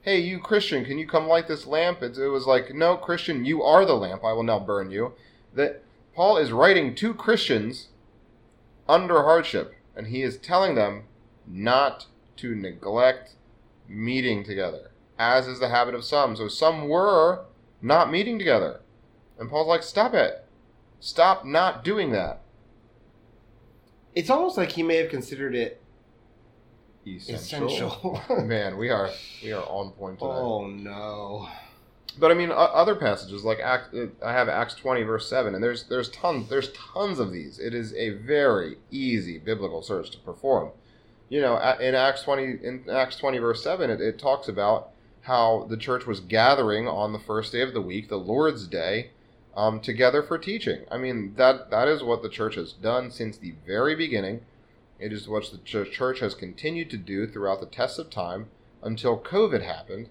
[0.02, 2.02] hey, you Christian, can you come light this lamp?
[2.02, 4.22] It, it was like, no, Christian, you are the lamp.
[4.24, 5.12] I will now burn you.
[5.54, 5.82] That
[6.14, 7.88] Paul is writing to Christians
[8.88, 11.04] under hardship, and he is telling them
[11.46, 12.06] not
[12.36, 13.32] to neglect
[13.88, 16.36] meeting together, as is the habit of some.
[16.36, 17.44] So some were
[17.80, 18.80] not meeting together,
[19.38, 20.44] and Paul's like, stop it,
[21.00, 22.40] stop not doing that.
[24.14, 25.80] It's almost like he may have considered it
[27.06, 27.68] Essential.
[27.68, 28.22] essential.
[28.44, 29.08] Man, we are
[29.42, 30.30] we are on point today.
[30.30, 31.48] oh no.
[32.18, 35.84] But I mean, other passages like Act, I have Acts twenty verse seven, and there's
[35.84, 37.58] there's tons there's tons of these.
[37.58, 40.70] It is a very easy biblical search to perform.
[41.28, 44.90] You know, in Acts twenty in Acts twenty verse seven, it, it talks about
[45.22, 49.10] how the church was gathering on the first day of the week, the Lord's Day,
[49.58, 50.84] um, together for teaching.
[50.88, 54.42] I mean, that that is what the church has done since the very beginning.
[55.00, 58.50] It is what the ch- church has continued to do throughout the test of time
[58.84, 60.10] until COVID happened.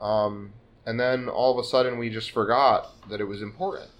[0.00, 3.90] Um, and then all of a sudden we just forgot that it was important.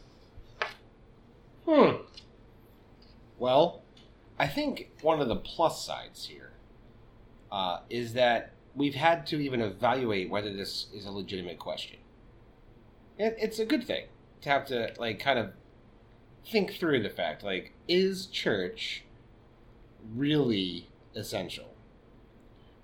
[1.68, 2.02] Hmm.
[3.38, 3.82] Well,
[4.40, 6.50] I think one of the plus sides here
[7.52, 11.98] uh, is that we've had to even evaluate whether this is a legitimate question.
[13.16, 14.06] It, it's a good thing
[14.44, 15.50] have to like kind of
[16.50, 19.04] think through the fact like is church
[20.14, 21.70] really essential?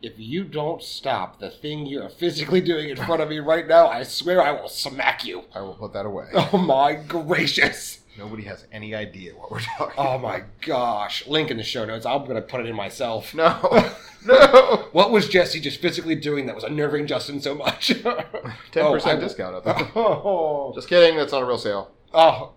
[0.02, 3.86] If you don't stop the thing you're physically doing in front of me right now,
[3.88, 5.44] I swear I will smack you.
[5.54, 6.28] I will put that away.
[6.34, 7.98] Oh my gracious.
[8.18, 10.22] Nobody has any idea what we're talking Oh about.
[10.22, 11.26] my gosh.
[11.26, 12.06] Link in the show notes.
[12.06, 13.34] I'm going to put it in myself.
[13.34, 13.58] No.
[14.26, 14.88] no.
[14.92, 17.88] What was Jesse just physically doing that was unnerving Justin so much?
[18.02, 19.56] 10% Oh, I- discount.
[19.56, 19.90] At that.
[19.96, 20.72] oh.
[20.74, 21.16] Just kidding.
[21.16, 21.90] That's not a real sale.
[22.14, 22.52] oh.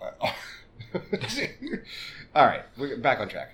[2.34, 2.62] All right.
[2.76, 3.52] We're back on track.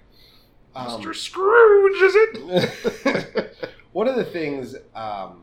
[0.74, 3.56] Um, Scrooge, is it?
[3.92, 5.42] one of the things um,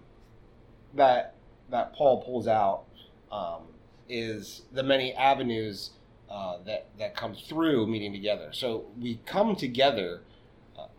[0.93, 1.35] that
[1.69, 2.83] that Paul pulls out
[3.31, 3.63] um,
[4.07, 5.91] is the many avenues
[6.29, 8.49] uh, that that come through meeting together.
[8.53, 10.21] So we come together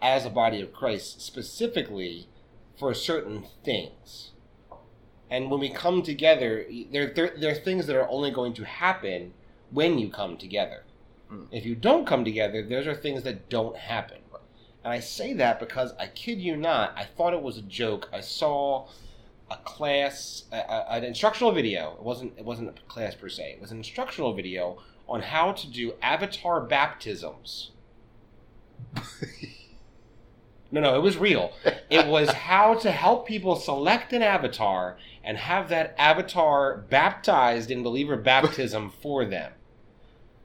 [0.02, 2.28] as a body of Christ specifically
[2.78, 4.32] for certain things,
[5.30, 8.64] and when we come together, there there, there are things that are only going to
[8.64, 9.32] happen
[9.70, 10.84] when you come together.
[11.32, 11.46] Mm.
[11.50, 14.18] If you don't come together, those are things that don't happen.
[14.84, 18.08] And I say that because I kid you not, I thought it was a joke.
[18.12, 18.86] I saw
[19.50, 21.94] a class, a, a- an instructional video.
[21.98, 22.34] It wasn't.
[22.38, 23.54] It wasn't a class per se.
[23.54, 24.78] It was an instructional video
[25.08, 27.72] on how to do avatar baptisms.
[30.76, 31.54] no, no, it was real.
[31.88, 37.82] It was how to help people select an avatar and have that avatar baptized in
[37.82, 39.52] believer baptism for them.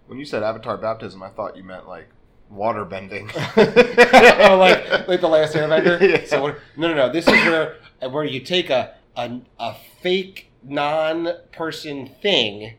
[0.08, 2.08] When you said avatar baptism, I thought you meant like
[2.50, 3.30] water bending.
[3.36, 6.00] oh, like like the last airbender.
[6.10, 6.26] Yeah.
[6.26, 7.12] So no, no, no.
[7.12, 7.76] This is where
[8.10, 12.78] where you take a a, a fake non-person thing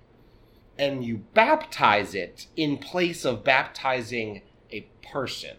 [0.79, 5.57] and you baptize it in place of baptizing a person.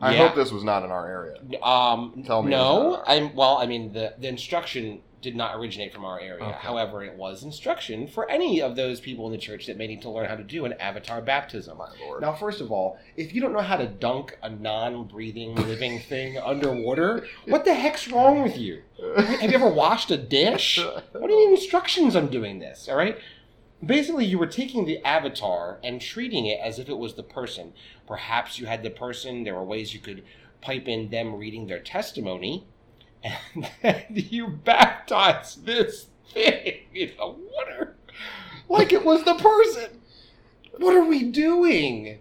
[0.00, 0.28] I Yeah.
[0.28, 1.40] hope this was not in our area.
[1.62, 3.58] Um, Tell me no, I'm well.
[3.58, 6.44] I mean, the the instruction did not originate from our area.
[6.44, 6.56] Okay.
[6.60, 10.00] However, it was instruction for any of those people in the church that may need
[10.02, 11.76] to learn how to do an avatar baptism.
[11.76, 12.20] My lord.
[12.22, 16.38] Now, first of all, if you don't know how to dunk a non-breathing living thing
[16.38, 18.82] underwater, what the heck's wrong with you?
[19.16, 20.78] Have you ever washed a dish?
[21.10, 22.88] What do you need instructions on doing this?
[22.88, 23.18] All right.
[23.84, 27.72] Basically, you were taking the avatar and treating it as if it was the person.
[28.06, 29.44] Perhaps you had the person.
[29.44, 30.24] There were ways you could
[30.60, 32.66] pipe in them reading their testimony,
[33.22, 37.96] and then you baptize this thing in the water
[38.68, 40.00] like it was the person.
[40.76, 42.18] What are we doing?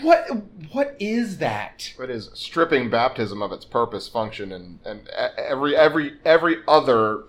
[0.00, 0.28] What
[0.72, 1.92] what is that?
[1.98, 7.24] It is stripping baptism of its purpose, function, and, and every every every other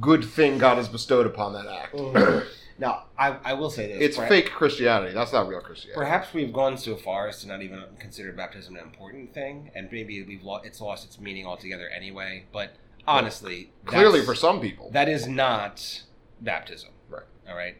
[0.00, 1.94] good thing God has bestowed upon that act.
[2.78, 5.12] now, I, I will say this: It's perha- fake Christianity.
[5.14, 5.98] That's not real Christianity.
[5.98, 9.90] Perhaps we've gone so far as to not even consider baptism an important thing, and
[9.90, 12.44] maybe we've lo- it's lost its meaning altogether anyway.
[12.52, 12.74] But
[13.06, 16.02] honestly, Clearly, for some people, that is not
[16.40, 16.90] baptism.
[17.08, 17.24] Right.
[17.48, 17.76] All right.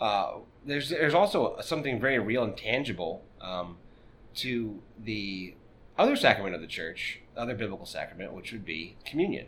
[0.00, 3.76] Uh, there's there's also something very real and tangible um,
[4.36, 5.54] to the
[5.98, 9.46] other sacrament of the church, other biblical sacrament, which would be communion.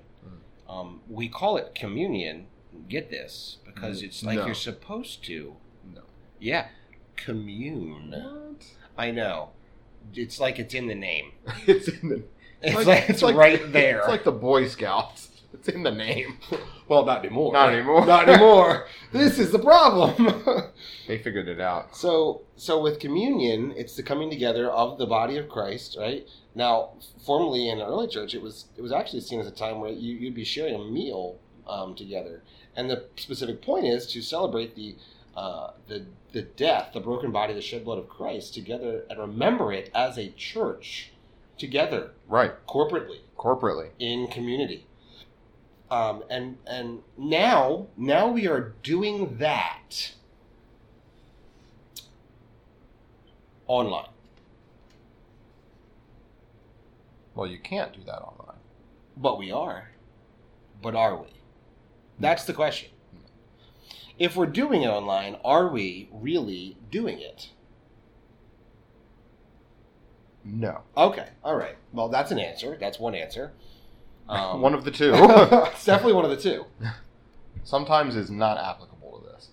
[0.71, 2.47] Um, we call it communion.
[2.89, 4.47] Get this, because Mm, it's like no.
[4.47, 5.57] you're supposed to.
[5.93, 6.03] No.
[6.39, 6.69] Yeah,
[7.17, 8.13] commune.
[8.13, 8.65] What?
[8.97, 9.51] I know.
[10.15, 11.33] It's like it's in the name.
[11.67, 12.23] it's in the.
[12.63, 13.99] It's like, it's, right there.
[14.01, 15.30] It's like the Boy Scouts.
[15.55, 16.39] It's in the name.
[16.89, 17.53] well, not anymore.
[17.53, 18.07] Not anymore.
[18.07, 18.87] Not anymore.
[19.13, 20.15] this is the problem.
[21.09, 21.97] They figured it out.
[21.97, 26.27] so, so with communion, it's the coming together of the body of Christ, right?
[26.55, 26.91] Now,
[27.27, 29.91] formerly in the early church, it was it was actually seen as a time where
[29.91, 32.43] you, you'd be sharing a meal um, together,
[32.77, 34.95] and the specific point is to celebrate the
[35.37, 39.73] uh, the the death, the broken body, the shed blood of Christ together, and remember
[39.73, 41.11] it as a church
[41.59, 42.53] together, Right.
[42.69, 43.91] corporately Corporately.
[43.99, 44.87] in community.
[45.91, 50.13] Um, and and now now we are doing that
[53.67, 54.11] online.
[57.35, 58.59] Well, you can't do that online.
[59.17, 59.91] But we are.
[60.83, 61.29] But are we?
[62.19, 62.91] That's the question.
[64.19, 67.51] If we're doing it online, are we really doing it?
[70.45, 70.83] No.
[70.97, 71.77] Okay, all right.
[71.93, 72.77] Well, that's an answer.
[72.79, 73.53] That's one answer.
[74.31, 75.13] Um, One of the two.
[75.15, 76.65] it's definitely one of the two.
[77.65, 79.49] Sometimes is not applicable to this.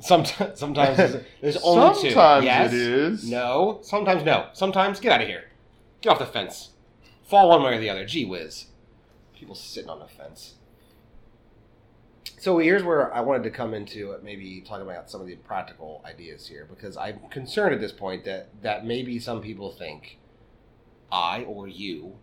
[0.00, 2.10] Sometimes, sometimes there's, there's only two.
[2.10, 2.72] Sometimes Yes?
[2.72, 3.30] it is.
[3.30, 3.78] No.
[3.82, 4.48] Sometimes no.
[4.52, 5.44] Sometimes get out of here.
[6.02, 6.70] Get off the fence.
[7.24, 8.04] Fall one way or the other.
[8.04, 8.66] Gee whiz.
[9.34, 10.54] People sitting on the fence.
[12.38, 15.36] So here's where I wanted to come into it, maybe talking about some of the
[15.36, 20.18] practical ideas here, because I'm concerned at this point that that maybe some people think
[21.12, 22.14] I or you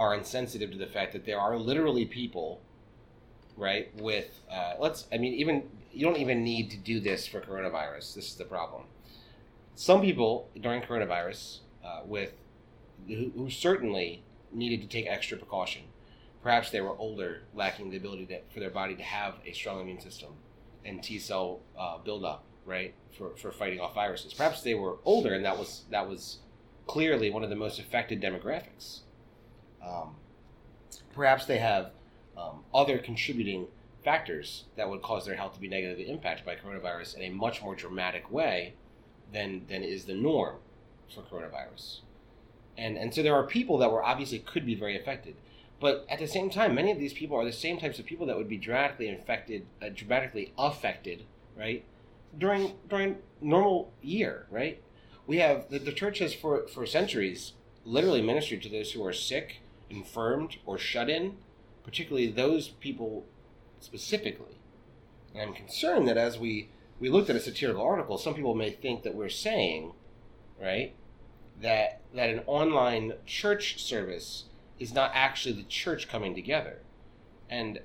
[0.00, 2.62] are insensitive to the fact that there are literally people,
[3.54, 3.90] right?
[4.00, 8.14] With uh, let's, I mean, even you don't even need to do this for coronavirus.
[8.14, 8.84] This is the problem.
[9.74, 12.32] Some people during coronavirus, uh, with
[13.06, 15.82] who, who certainly needed to take extra precaution.
[16.42, 20.00] Perhaps they were older, lacking the ability for their body to have a strong immune
[20.00, 20.30] system
[20.82, 24.32] and T cell uh, buildup, right, for, for fighting off viruses.
[24.32, 26.38] Perhaps they were older, and that was that was
[26.86, 29.00] clearly one of the most affected demographics.
[29.84, 30.16] Um,
[31.14, 31.90] perhaps they have
[32.36, 33.66] um, other contributing
[34.04, 37.62] factors that would cause their health to be negatively impacted by coronavirus in a much
[37.62, 38.74] more dramatic way
[39.32, 40.56] than than is the norm
[41.14, 42.00] for coronavirus.
[42.78, 45.36] And and so there are people that were obviously could be very affected.
[45.80, 48.26] But at the same time, many of these people are the same types of people
[48.26, 51.24] that would be dramatically infected, uh, dramatically affected,
[51.56, 51.84] right?
[52.36, 54.82] During during normal year, right?
[55.26, 59.12] We have the, the church has for for centuries literally ministered to those who are
[59.12, 61.36] sick, infirmed, or shut in,
[61.84, 63.26] particularly those people
[63.80, 64.58] specifically.
[65.34, 68.70] And I'm concerned that as we we looked at a satirical article, some people may
[68.70, 69.92] think that we're saying,
[70.60, 70.94] right,
[71.60, 74.44] that that an online church service
[74.78, 76.78] is not actually the church coming together.
[77.48, 77.80] And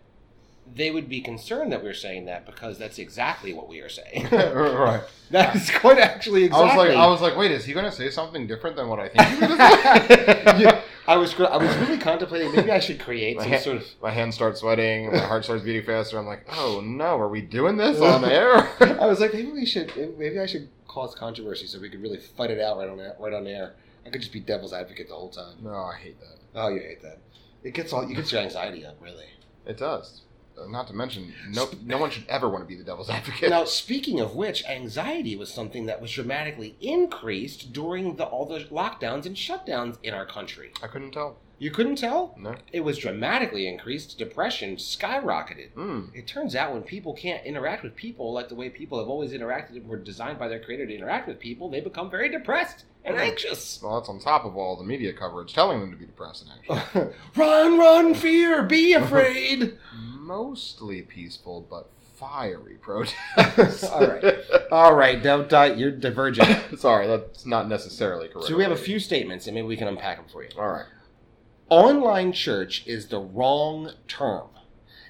[0.74, 4.28] they would be concerned that we're saying that because that's exactly what we are saying.
[4.32, 5.04] right.
[5.32, 6.70] that is quite actually exactly.
[6.70, 8.88] I was like, I was like, wait, is he going to say something different than
[8.88, 10.44] what I think he's going to say?
[10.58, 13.78] Yeah, I was I was really contemplating maybe I should create My, some hand, sort
[13.78, 15.12] of my hands start sweating.
[15.12, 16.18] My heart starts beating faster.
[16.18, 18.70] I'm like, oh no, are we doing this on air?
[18.80, 22.20] I was like maybe we should maybe I should cause controversy so we could really
[22.20, 23.76] fight it out right on air, right on air.
[24.06, 25.58] I could just be devil's advocate the whole time.
[25.62, 26.38] no, I hate that.
[26.56, 27.20] Oh, you hate that.
[27.64, 29.26] It gets all you get your anxiety up really.
[29.66, 30.22] It does.
[30.70, 33.50] Not to mention, no, no one should ever want to be the devil's advocate.
[33.50, 38.60] Now, speaking of which, anxiety was something that was dramatically increased during the, all the
[38.66, 40.72] lockdowns and shutdowns in our country.
[40.82, 41.38] I couldn't tell.
[41.58, 42.36] You couldn't tell?
[42.38, 42.56] No.
[42.74, 44.18] It was dramatically increased.
[44.18, 45.72] Depression skyrocketed.
[45.74, 46.14] Mm.
[46.14, 49.32] It turns out when people can't interact with people like the way people have always
[49.32, 52.84] interacted and were designed by their creator to interact with people, they become very depressed
[53.06, 53.22] and Hmm.
[53.22, 53.80] anxious.
[53.82, 56.52] Well, that's on top of all the media coverage telling them to be depressed and
[56.78, 57.16] anxious.
[57.38, 59.78] run, run, fear, be afraid.
[60.26, 63.84] Mostly peaceful, but fiery protests.
[63.84, 64.36] All right.
[64.72, 66.50] All right, don't, uh, you're divergent.
[66.80, 68.48] Sorry, that's not necessarily correct.
[68.48, 70.50] so we have a few statements, and maybe we can unpack them for you.
[70.58, 70.86] All right.
[71.70, 74.48] Online church is the wrong term.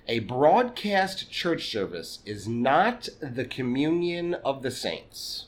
[0.07, 5.47] A broadcast church service is not the communion of the saints.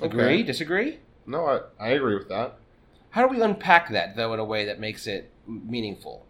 [0.00, 0.24] Agree?
[0.24, 0.42] Okay.
[0.42, 0.98] Disagree?
[1.26, 2.56] No, I, I agree with that.
[3.10, 6.26] How do we unpack that though in a way that makes it meaningful?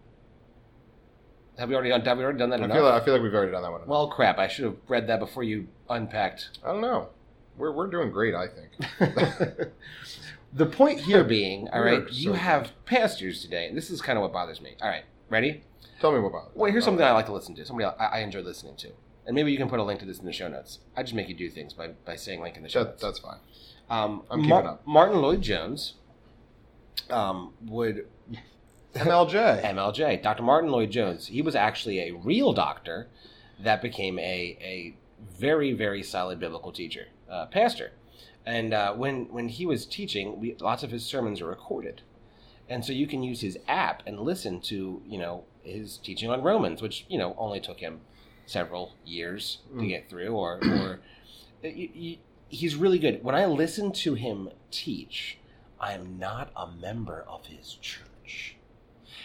[1.61, 2.01] Have we already done?
[2.01, 2.77] Have we already done that I enough?
[2.77, 3.83] feel, like, I feel like we've already done that one.
[3.87, 4.39] well, crap!
[4.39, 6.59] I should have read that before you unpacked.
[6.65, 7.11] I don't know.
[7.59, 8.71] We're, we're doing great, I think.
[10.55, 14.01] the point here being, all right, We're you so have pastors today, and this is
[14.01, 14.77] kind of what bothers me.
[14.81, 15.63] All right, ready?
[16.01, 16.53] Tell me about it.
[16.55, 17.67] Well, here's something I like to listen to.
[17.67, 18.93] Somebody I, I enjoy listening to,
[19.27, 20.79] and maybe you can put a link to this in the show notes.
[20.97, 23.03] I just make you do things by, by saying link in the show That, notes.
[23.03, 23.39] that's fine.
[23.91, 24.87] Um, I'm keeping Mar- up.
[24.87, 25.95] Martyn Lloyd-Jones
[27.11, 28.07] um, would
[28.95, 29.63] MLJ.
[29.63, 30.43] MLJ, Dr.
[30.43, 31.29] Martyn Lloyd-Jones.
[31.29, 33.09] He was actually a real doctor
[33.61, 34.95] that became a, a
[35.39, 37.93] very, very solid biblical teacher, uh, pastor.
[38.47, 42.03] And uh, when, when he was teaching, we, lots of his sermons are recorded.
[42.69, 46.43] And so you can use his app and listen to, you know, his teaching on
[46.43, 48.01] Romans, which, you know, only took him
[48.47, 49.89] several years to Mm.
[49.89, 51.01] get through, or, or
[51.63, 52.19] y-
[52.49, 53.23] he's really good.
[53.23, 55.39] When I listen to him teach,
[55.79, 58.57] I am not a member of his church.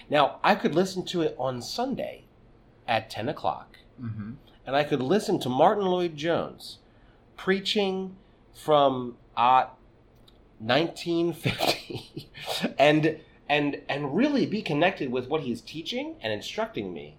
[0.09, 2.25] Now, I could listen to it on Sunday
[2.87, 4.31] at 10 o'clock, mm-hmm.
[4.65, 6.79] and I could listen to Martyn Lloyd-Jones
[7.37, 8.15] preaching
[8.53, 9.67] from uh,
[10.59, 12.29] 1950
[12.79, 17.17] and, and, and really be connected with what he's teaching and instructing me.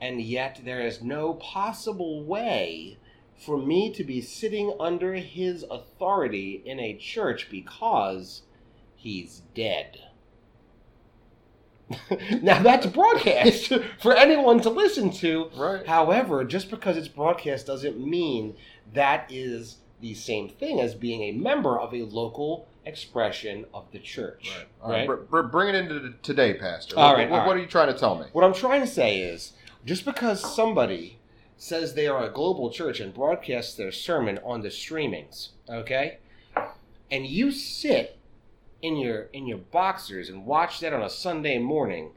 [0.00, 2.98] And yet, there is no possible way
[3.36, 8.42] for me to be sitting under his authority in a church because
[8.96, 10.07] he's dead.
[12.42, 15.50] now that's broadcast for anyone to listen to.
[15.56, 15.86] Right.
[15.86, 18.56] However, just because it's broadcast doesn't mean
[18.94, 23.98] that is the same thing as being a member of a local expression of the
[23.98, 24.50] church.
[24.82, 25.06] All right.
[25.06, 26.98] Br- br- bring it into today, Pastor.
[26.98, 28.26] All what, right, what, all what are you trying to tell me?
[28.32, 29.52] What I'm trying to say is
[29.84, 31.18] just because somebody
[31.56, 36.18] says they are a global church and broadcasts their sermon on the streamings, okay?
[37.10, 38.17] And you sit
[38.82, 42.12] in your in your boxers and watch that on a Sunday morning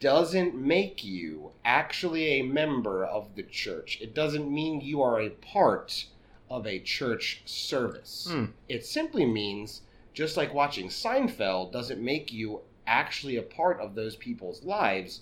[0.00, 3.98] doesn't make you actually a member of the church.
[4.00, 6.06] It doesn't mean you are a part
[6.48, 8.28] of a church service.
[8.30, 8.46] Hmm.
[8.68, 9.82] It simply means
[10.14, 15.20] just like watching Seinfeld doesn't make you actually a part of those people's lives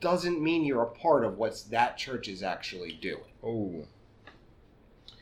[0.00, 3.20] doesn't mean you're a part of what's that church is actually doing.
[3.42, 3.84] Oh,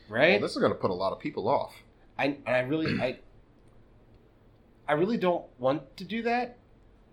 [0.09, 0.33] Right?
[0.33, 1.73] well, this is going to put a lot of people off.
[2.17, 3.19] I and I really I
[4.87, 6.57] I really don't want to do that,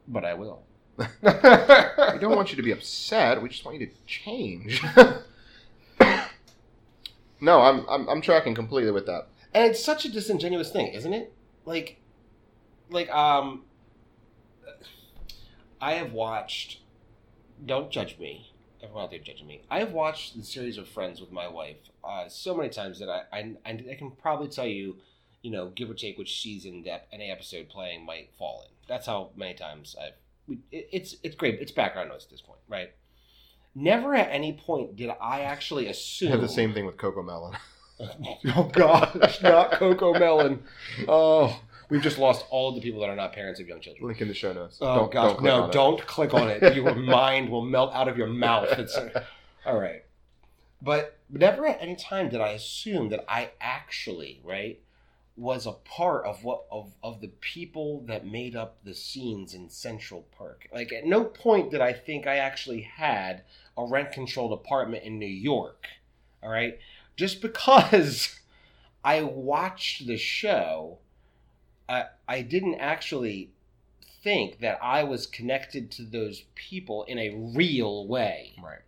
[0.07, 0.63] but I will.
[0.97, 1.07] We
[2.21, 3.43] don't want you to be upset.
[3.43, 4.83] We just want you to change.
[7.41, 9.27] no, I'm, I'm I'm tracking completely with that.
[9.53, 11.33] And it's such a disingenuous thing, isn't it?
[11.65, 12.01] Like,
[12.91, 13.65] like um,
[15.81, 16.81] I have watched.
[17.65, 18.53] Don't judge me.
[18.83, 19.63] Everyone out there judging me.
[19.71, 23.09] I have watched the series of Friends with my wife uh, so many times that
[23.09, 24.97] I, I I can probably tell you,
[25.45, 28.71] you know, give or take which season that any episode playing might fall in.
[28.89, 30.15] That's how many times I've.
[30.49, 31.61] we- It, it's it's great.
[31.61, 32.91] It's background noise at this point, right?
[33.75, 37.55] Never at any point did I actually I assume have the same thing with Cocomelon.
[38.57, 40.61] oh gosh, not Cocomelon.
[41.07, 44.07] Oh, we've just lost all of the people that are not parents of young children.
[44.07, 44.79] Link in the show notes.
[44.81, 46.75] Oh Don't- gosh, don't no, don't click on it.
[46.75, 48.69] Your mind will melt out of your mouth.
[48.79, 48.97] It's
[49.67, 50.05] all right.
[50.81, 54.81] But never at any time did I assume that I actually, right,
[55.37, 59.69] was a part of what of, of the people that made up the scenes in
[59.69, 60.69] Central Park.
[60.73, 63.43] Like at no point did I think I actually had
[63.77, 65.87] a rent controlled apartment in New York.
[66.43, 66.79] All right.
[67.17, 68.39] Just because
[69.05, 70.99] I watched the show,
[71.89, 73.51] I, I didn't actually
[74.23, 78.55] think that I was connected to those people in a real way.
[78.63, 78.81] Right.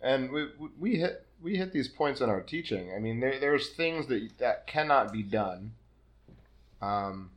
[0.00, 2.92] And we we hit we hit these points in our teaching.
[2.94, 5.72] I mean, there, there's things that that cannot be done.
[6.80, 7.30] Um,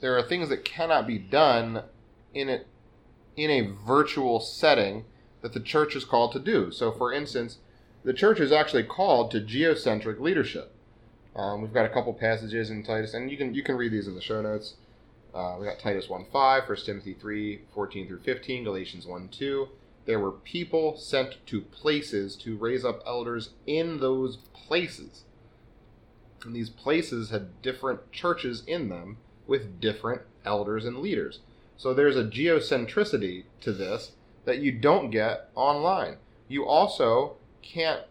[0.00, 1.82] there are things that cannot be done
[2.34, 2.60] in a
[3.36, 5.04] in a virtual setting
[5.40, 6.70] that the church is called to do.
[6.70, 7.58] So, for instance,
[8.04, 10.74] the church is actually called to geocentric leadership.
[11.34, 14.06] Um, we've got a couple passages in Titus, and you can you can read these
[14.06, 14.74] in the show notes.
[15.34, 19.68] Uh, we got Titus 1 5, 1 Timothy 3 14 through 15, Galatians 1 2.
[20.04, 25.24] There were people sent to places to raise up elders in those places.
[26.44, 31.40] And these places had different churches in them with different elders and leaders.
[31.76, 34.12] So there's a geocentricity to this
[34.44, 36.16] that you don't get online.
[36.48, 38.02] You also can't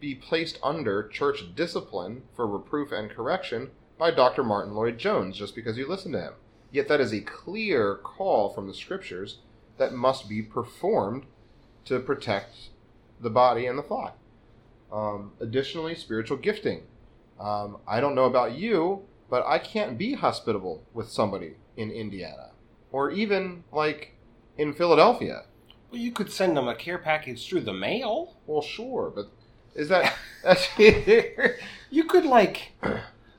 [0.00, 4.44] be placed under church discipline for reproof and correction by Dr.
[4.44, 6.32] Martyn Lloyd-Jones just because you listen to him.
[6.70, 9.38] Yet that is a clear call from the scriptures
[9.78, 11.24] that must be performed
[11.88, 12.54] to protect
[13.20, 14.16] the body and the flock.
[14.92, 16.82] Um, additionally, spiritual gifting.
[17.38, 22.50] Um, I don't know about you, but I can't be hospitable with somebody in Indiana
[22.90, 24.14] or even like
[24.56, 25.42] in Philadelphia.
[25.90, 28.36] Well, you could send them a care package through the mail.
[28.46, 29.26] Well, sure, but
[29.74, 30.14] is that
[30.44, 32.72] that's, You could like.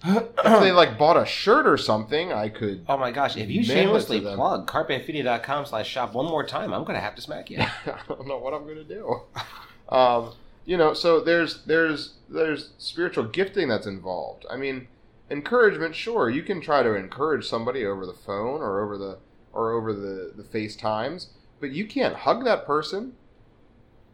[0.04, 2.32] If they like bought a shirt or something?
[2.32, 2.86] I could.
[2.88, 3.36] Oh my gosh!
[3.36, 7.50] If you shamelessly plug CarpeFide.com slash shop one more time, I'm gonna have to smack
[7.50, 7.60] you.
[7.86, 9.22] I don't know what I'm gonna do.
[9.90, 10.34] Um,
[10.66, 14.46] you know, so there's there's there's spiritual gifting that's involved.
[14.50, 14.88] I mean,
[15.30, 15.96] encouragement.
[15.96, 19.18] Sure, you can try to encourage somebody over the phone or over the
[19.52, 21.28] or over the the FaceTimes,
[21.60, 23.14] but you can't hug that person.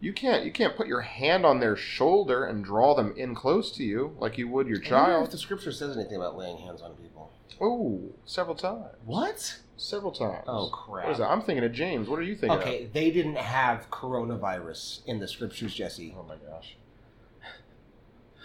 [0.06, 3.72] You can't you can't put your hand on their shoulder and draw them in close
[3.72, 6.60] to you like you would your I wonder if the scripture says anything about laying
[6.60, 7.32] hands on people.
[7.60, 8.86] Oh, several times.
[9.04, 9.62] What?
[9.78, 10.44] Several times.
[10.46, 11.18] Oh What is crap!
[11.18, 11.32] that?
[11.32, 12.08] I'm thinking of James.
[12.08, 16.16] What are you thinking Okay, they didn't have coronavirus in the scriptures, Jesse.
[16.16, 16.78] Oh my gosh.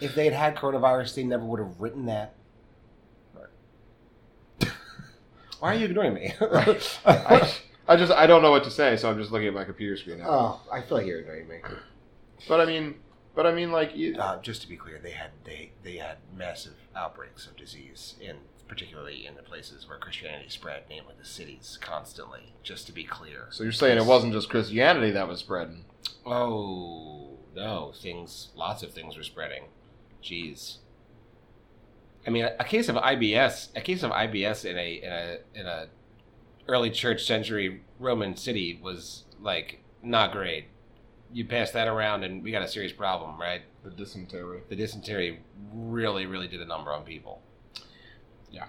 [0.00, 2.36] If they had had coronavirus, they never would have written that.
[5.58, 6.32] Why are you ignoring me?
[6.40, 7.52] I,
[7.90, 9.96] I just I don't know what to say, so I'm just looking at my computer
[9.96, 10.26] screen now.
[10.28, 11.56] Oh, I feel like you're ignoring me.
[12.46, 12.94] But I mean,
[13.34, 16.18] but I mean, like, you, uh, just to be clear, they had they they had
[16.36, 18.36] massive outbreaks of disease in
[18.68, 22.54] particularly in the places where Christianity spread, namely the cities, constantly.
[22.62, 23.48] Just to be clear.
[23.50, 25.84] so you're saying it wasn't just Christianity that was spreading?
[26.24, 29.64] Oh no, things lots of things were spreading.
[30.22, 30.76] Jeez.
[32.24, 35.66] I mean, a case of IBS, a case of IBS in a in a in
[35.66, 35.86] a
[36.70, 40.66] early church century Roman city was like not great.
[41.32, 43.62] You pass that around, and we got a serious problem, right?
[43.84, 44.62] The dysentery.
[44.68, 45.40] The dysentery
[45.72, 47.42] really, really did a number on people.
[48.50, 48.66] Yeah.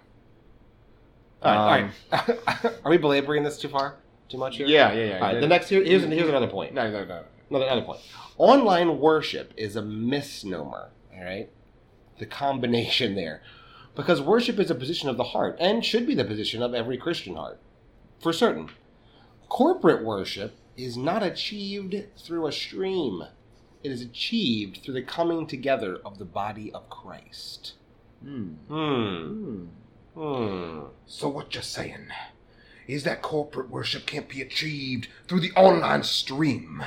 [1.41, 2.29] All right, all right.
[2.29, 3.95] Um, are we belaboring this too far?
[4.29, 4.67] Too much here?
[4.67, 5.15] Yeah, yeah, yeah.
[5.15, 5.41] All right.
[5.41, 6.73] The next here, here's here's another point.
[6.73, 7.23] No, no, no.
[7.49, 7.99] Another, another point.
[8.37, 10.91] Online worship is a misnomer.
[11.13, 11.49] All right,
[12.19, 13.41] the combination there,
[13.95, 16.97] because worship is a position of the heart and should be the position of every
[16.97, 17.59] Christian heart,
[18.21, 18.69] for certain.
[19.49, 23.23] Corporate worship is not achieved through a stream.
[23.83, 27.73] It is achieved through the coming together of the body of Christ.
[28.23, 28.53] Hmm.
[28.67, 29.65] Hmm.
[30.15, 30.21] Hmm.
[30.21, 30.79] Hmm.
[31.05, 32.07] So what you're saying
[32.87, 36.83] is that corporate worship can't be achieved through the online stream.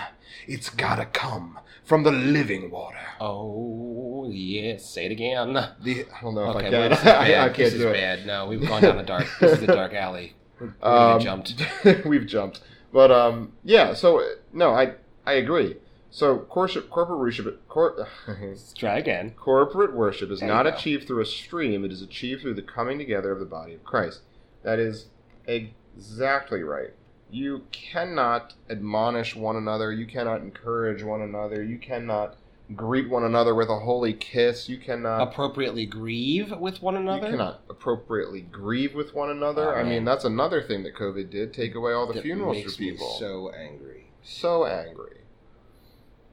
[0.46, 2.98] It's gotta come from the living water.
[3.20, 4.84] Oh yes.
[4.84, 5.54] Say it again.
[5.82, 6.90] The, I don't know if Okay, I can.
[6.90, 7.16] this is bad.
[7.30, 7.92] I, I this can't is do it.
[7.94, 8.26] bad.
[8.26, 9.26] No, we've gone down the dark.
[9.40, 10.34] This is the dark alley.
[10.82, 11.54] Um, jumped.
[12.04, 12.60] we've jumped.
[12.92, 13.94] But um, yeah.
[13.94, 14.94] So no, I
[15.26, 15.76] I agree.
[16.10, 18.06] So corporate corporate worship cor-
[18.76, 19.32] try again.
[19.36, 21.84] corporate worship is There not achieved through a stream.
[21.84, 24.20] It is achieved through the coming together of the body of Christ.
[24.62, 25.06] That is
[25.46, 26.90] exactly right.
[27.30, 29.92] You cannot admonish one another.
[29.92, 31.64] You cannot encourage one another.
[31.64, 32.36] You cannot
[32.74, 34.68] greet one another with a holy kiss.
[34.68, 35.20] You uh, cannot.
[35.28, 37.26] Appropriately grieve with one another.
[37.26, 39.74] You cannot appropriately grieve with one another.
[39.74, 42.62] Oh, I mean, that's another thing that COVID did take away all the That funerals
[42.62, 43.16] for people.
[43.18, 44.06] so angry.
[44.22, 45.18] so angry.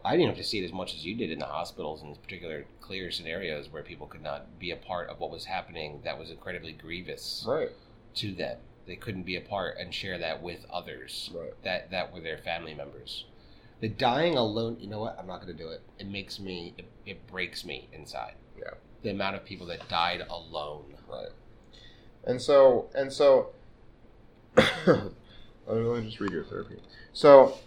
[0.03, 2.15] I didn't have to see it as much as you did in the hospitals, in
[2.15, 6.01] particular clear scenarios where people could not be a part of what was happening.
[6.03, 7.69] That was incredibly grievous Right,
[8.15, 8.57] to them.
[8.88, 11.29] They couldn't be a part and share that with others.
[11.36, 11.53] right.
[11.63, 13.25] That that were their family members.
[13.82, 14.77] The dying alone.
[14.79, 15.17] You know what?
[15.19, 15.82] I'm not going to do it.
[15.99, 16.73] It makes me.
[16.77, 18.36] It, it breaks me inside.
[18.57, 18.75] Yeah.
[19.01, 20.95] The amount of people that died alone.
[21.09, 21.29] Right.
[22.23, 23.49] And so, and so,
[24.55, 25.11] let
[25.67, 26.75] me just read your therapy.
[27.11, 27.57] So,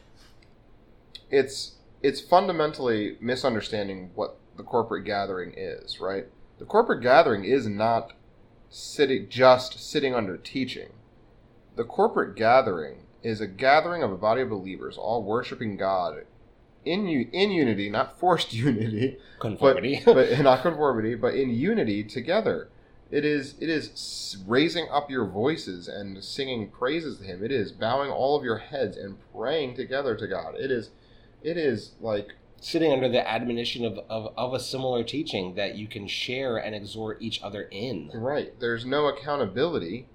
[1.30, 6.26] it's it's fundamentally misunderstanding what the corporate gathering is, right?
[6.58, 8.12] The corporate gathering is not
[8.70, 10.90] sitting just sitting under teaching.
[11.76, 16.24] The corporate gathering is a gathering of a body of believers all worshiping God
[16.84, 20.02] in in unity, not forced unity, Conformity.
[20.04, 22.68] but, but not conformity, but in unity together.
[23.10, 27.44] It is it is raising up your voices and singing praises to Him.
[27.44, 30.54] It is bowing all of your heads and praying together to God.
[30.58, 30.90] It is
[31.42, 35.86] It is like sitting under the admonition of, of, of a similar teaching that you
[35.86, 38.10] can share and exhort each other in.
[38.14, 38.58] right.
[38.58, 40.08] There's no accountability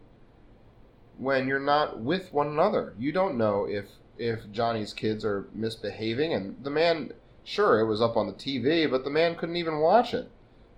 [1.19, 2.93] when you're not with one another.
[2.97, 3.85] You don't know if
[4.17, 7.13] if Johnny's kids are misbehaving, and the man,
[7.43, 10.29] sure, it was up on the TV, but the man couldn't even watch it.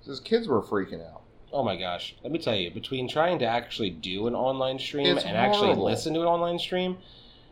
[0.05, 1.21] His kids were freaking out.
[1.51, 2.15] Oh my gosh.
[2.23, 5.75] Let me tell you, between trying to actually do an online stream It's and actually
[5.75, 6.97] listen to an online stream,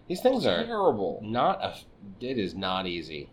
[0.07, 1.19] these things are Terrible.
[1.23, 1.75] not a.
[2.21, 3.29] It is not easy.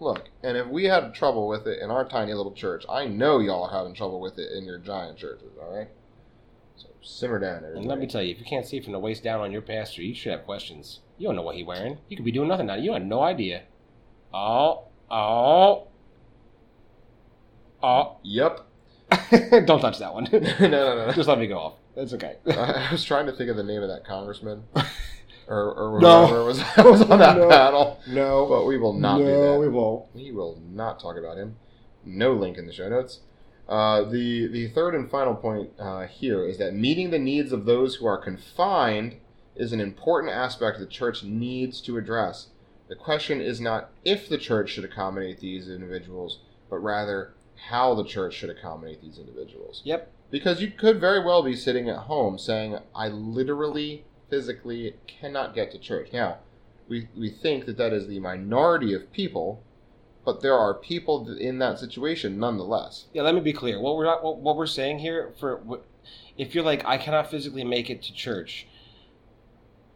[0.00, 3.38] Look, and if we had trouble with it in our tiny little church, I know
[3.38, 5.52] y'all are having trouble with it in your giant churches.
[5.62, 5.88] All right.
[6.82, 9.22] So simmer down, And let me tell you, if you can't see from the waist
[9.22, 10.98] down on your pastor, you should have questions.
[11.16, 11.98] You don't know what he wearing.
[12.08, 12.74] You could be doing nothing now.
[12.74, 13.62] You have no idea.
[14.34, 15.86] Oh, oh,
[17.82, 18.16] oh.
[18.24, 18.60] Yep.
[19.66, 20.24] don't touch that one.
[20.32, 21.06] no, no, no.
[21.06, 21.12] no.
[21.12, 21.74] Just let me go off.
[21.94, 22.36] That's okay.
[22.46, 24.64] I was trying to think of the name of that congressman,
[25.46, 26.46] or or No.
[26.46, 27.48] was was on that No.
[27.48, 28.00] panel.
[28.08, 29.58] No, But we will not do no, that.
[29.60, 30.06] we won't.
[30.14, 31.56] We will not talk about him.
[32.04, 33.20] No link in the show notes.
[33.68, 37.64] Uh, the the third and final point uh, here is that meeting the needs of
[37.64, 39.16] those who are confined
[39.54, 42.48] is an important aspect the church needs to address.
[42.88, 47.34] The question is not if the church should accommodate these individuals, but rather
[47.68, 49.82] how the church should accommodate these individuals.
[49.84, 50.10] Yep.
[50.30, 55.70] Because you could very well be sitting at home saying, I literally, physically cannot get
[55.72, 56.08] to church.
[56.12, 56.38] Now,
[56.88, 59.62] we, we think that that is the minority of people,
[60.24, 63.06] but there are people in that situation nonetheless.
[63.12, 63.80] Yeah, let me be clear.
[63.80, 65.80] What we're not, what, what we're saying here for
[66.36, 68.66] if you're like I cannot physically make it to church,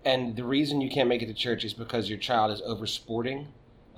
[0.04, 2.86] and the reason you can't make it to church is because your child is over
[2.86, 3.48] sporting.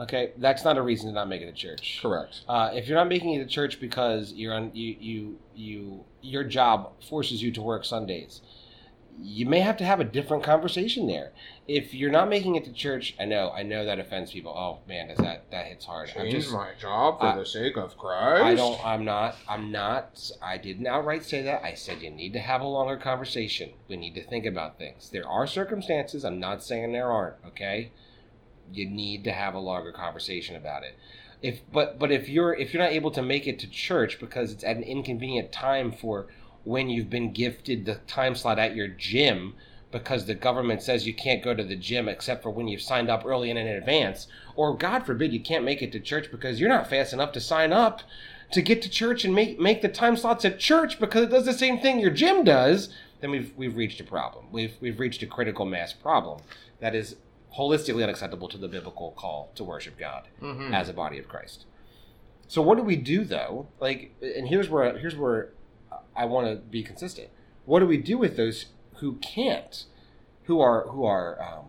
[0.00, 1.98] Okay, that's not a reason to not make it to church.
[2.00, 2.42] Correct.
[2.48, 6.44] Uh, if you're not making it to church because you're on you you you your
[6.44, 8.40] job forces you to work Sundays,
[9.20, 11.32] you may have to have a different conversation there.
[11.66, 14.52] If you're not making it to church, I know I know that offends people.
[14.52, 16.10] Oh man, does that that hits hard.
[16.18, 18.44] I'm just my job for I- the sake of Christ.
[18.44, 18.84] I don't.
[18.84, 19.36] I'm not.
[19.48, 20.30] I'm not.
[20.42, 21.62] I didn't outright say that.
[21.64, 23.70] I said you need to have a longer conversation.
[23.88, 25.10] We need to think about things.
[25.10, 26.24] There are circumstances.
[26.24, 27.36] I'm not saying there aren't.
[27.46, 27.90] Okay.
[28.72, 30.96] You need to have a longer conversation about it.
[31.42, 34.52] If but but if you're if you're not able to make it to church because
[34.52, 36.26] it's at an inconvenient time for
[36.68, 39.54] when you've been gifted the time slot at your gym
[39.90, 43.08] because the government says you can't go to the gym except for when you've signed
[43.08, 46.60] up early and in advance or god forbid you can't make it to church because
[46.60, 48.02] you're not fast enough to sign up
[48.52, 51.46] to get to church and make make the time slots at church because it does
[51.46, 52.90] the same thing your gym does
[53.20, 56.38] then we've we've reached a problem we've we've reached a critical mass problem
[56.80, 57.16] that is
[57.58, 60.74] holistically unacceptable to the biblical call to worship god Mhm.
[60.74, 61.64] as a body of Christ.
[62.46, 63.68] So what do we do though?
[63.80, 65.50] Like, and here's where here's where
[66.18, 67.28] I want to be consistent.
[67.64, 68.66] What do we do with those
[68.96, 69.84] who can't,
[70.44, 71.66] who are who are um,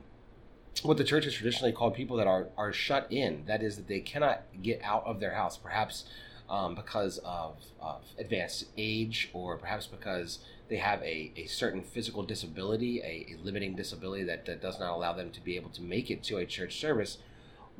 [0.84, 3.44] what the church has traditionally called people that are are shut in?
[3.46, 6.06] That is, that they cannot get out of their house, perhaps
[6.50, 12.24] um, because of, of advanced age, or perhaps because they have a, a certain physical
[12.24, 15.82] disability, a, a limiting disability that, that does not allow them to be able to
[15.82, 17.20] make it to a church service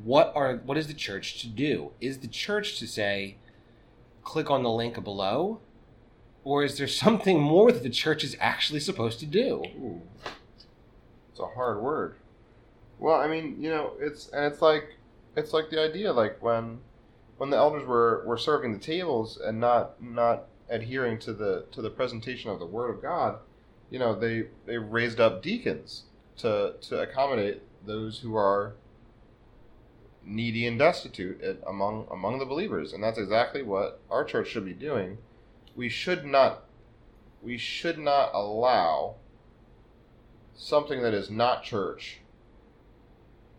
[0.04, 3.36] what are what is the church to do is the church to say
[4.24, 5.60] click on the link below
[6.44, 10.02] or is there something more that the church is actually supposed to do Ooh.
[11.40, 12.16] It's a hard word.
[13.00, 14.98] Well, I mean, you know, it's and it's like
[15.38, 16.80] it's like the idea like when
[17.38, 21.82] when the elders were were serving the tables and not not adhering to the to
[21.82, 23.40] the presentation of the word of God,
[23.90, 26.04] you know, they they raised up deacons
[26.38, 28.76] to to accommodate those who are
[30.26, 34.74] needy and destitute among among the believers, and that's exactly what our church should be
[34.74, 35.20] doing.
[35.76, 36.66] We should not
[37.42, 39.16] we should not allow
[40.56, 42.20] something that is not church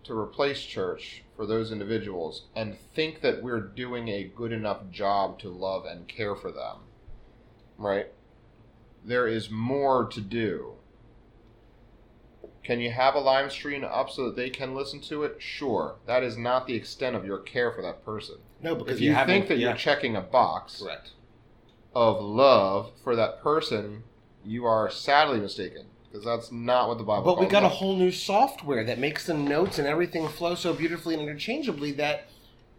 [0.04, 5.38] to replace church for those individuals and think that we're doing a good enough job
[5.38, 6.78] to love and care for them.
[7.78, 8.08] Right?
[9.04, 10.74] There is more to do.
[12.62, 15.36] Can you have a live stream up so that they can listen to it?
[15.38, 15.96] Sure.
[16.06, 18.36] That is not the extent of your care for that person.
[18.60, 21.12] no If you, think that you're checking a box correct
[21.94, 24.04] of love for that person,
[24.44, 27.24] you are sadly mistaken because that's not what the Bible.
[27.24, 30.54] but we calls got a whole new software that makes the notes and everything flow
[30.54, 32.28] so beautifully and interchangeably that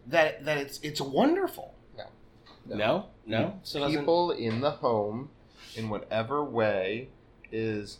[0.06, 2.76] that that it's it's wonderful No.
[2.76, 3.54] no no, mm.
[3.62, 5.30] so doesn't people in the home,
[5.76, 7.08] in whatever way,
[7.50, 7.98] is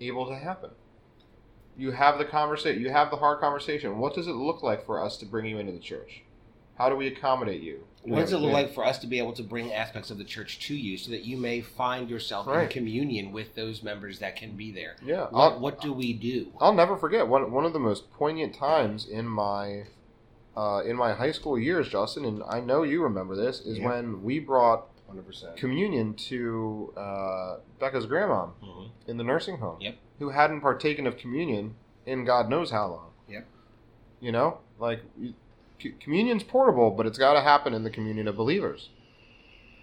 [0.00, 0.70] able to happen.
[1.76, 2.82] You have the conversation.
[2.82, 3.98] You have the hard conversation.
[3.98, 6.22] What does it look like for us to bring you into the church?
[6.76, 7.84] How do we accommodate you?
[8.04, 8.54] What does it look Yeah.
[8.54, 11.10] like for us to be able to bring aspects of the church to you so
[11.12, 14.96] that you may find yourself in communion with those members that can be there?
[15.04, 16.52] Yeah, What, what do we do?
[16.60, 19.84] I'll never forget one one of the most poignant times in my
[20.56, 23.86] uh, in my high school years, Justin, and I know you remember this, is Yeah.
[23.86, 25.56] when we brought 100%.
[25.56, 29.96] communion to uh, Becca's grandma hmm in the nursing home, Yep.
[30.18, 31.74] who hadn't partaken of communion
[32.04, 33.10] in God knows how long.
[33.28, 33.46] Yep.
[34.20, 35.00] You know, like
[35.82, 38.90] c- communion's portable, but it's got to happen in the communion of believers,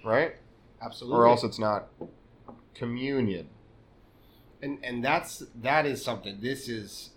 [0.04, 0.36] right?
[0.82, 1.20] Absolutely.
[1.20, 1.88] Or else it's not
[2.74, 3.50] communion.
[4.62, 7.12] and and that's that is something this is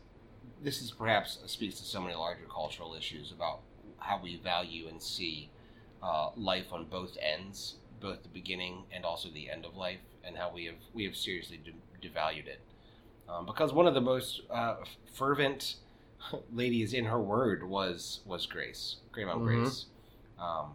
[0.63, 3.61] this is perhaps speaks to so many larger cultural issues about
[3.99, 5.51] how we value and see
[6.03, 10.37] uh, life on both ends both the beginning and also the end of life and
[10.37, 12.61] how we have we have seriously de- devalued it
[13.29, 14.77] um, because one of the most uh,
[15.15, 15.77] fervent
[16.53, 19.45] ladies in her word was was grace grandma Mhm.
[19.45, 19.87] grace.
[20.39, 20.73] Um,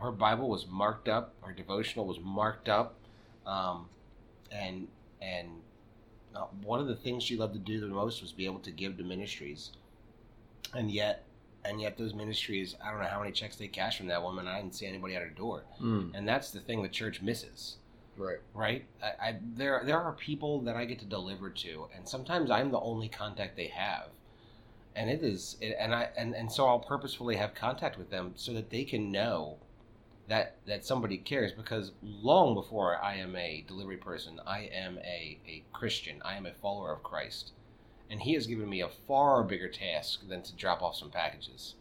[0.00, 2.94] her bible was marked up her devotional was marked up
[3.46, 3.88] um,
[4.50, 4.88] and
[5.20, 5.48] and
[6.34, 8.70] uh, one of the things she loved to do the most was be able to
[8.70, 9.70] give to ministries.
[10.74, 11.24] And yet
[11.64, 14.46] and yet those ministries i don't know how many checks they cashed from that woman
[14.46, 15.62] i didn't see anybody at her door.
[15.80, 17.76] Mm, and that's the thing the church misses.
[18.18, 18.38] Right.
[18.54, 18.84] right?
[19.02, 22.70] I, I there there are people that i get to deliver to and sometimes i'm
[22.70, 24.08] the only contact they have
[24.96, 28.32] and it is it, and i and, and so i'll purposefully have contact with them
[28.34, 29.56] so that they can know
[30.28, 35.38] that that somebody cares because long before i am a delivery person i am a,
[35.46, 36.20] a christian.
[36.24, 37.52] I am a follower of christ.
[38.08, 41.74] And he has given me a far bigger task than to drop off some packages.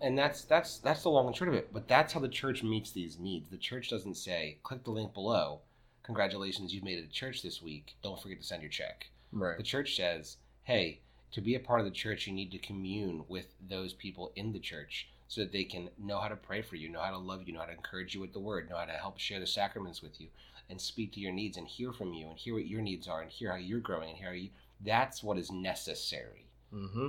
[0.00, 1.72] And that's that's that's the long and short of it.
[1.72, 3.48] But that's how the church meets these needs.
[3.48, 5.60] The church doesn't say click the link below.
[6.04, 7.96] Congratulations you've made it to church this week.
[8.02, 9.10] Don't forget to send your check.
[9.32, 9.56] Right.
[9.56, 11.00] the church says hey
[11.32, 14.52] to be a part of the church you need to commune with those people in
[14.52, 17.18] the church so that they can know how to pray for you know how to
[17.18, 19.40] love you know how to encourage you with the word know how to help share
[19.40, 20.28] the sacraments with you
[20.70, 23.22] and speak to your needs and hear from you and hear what your needs are
[23.22, 24.50] and hear how you're growing and hear how you
[24.84, 27.08] that's what is necessary Mm-hmm.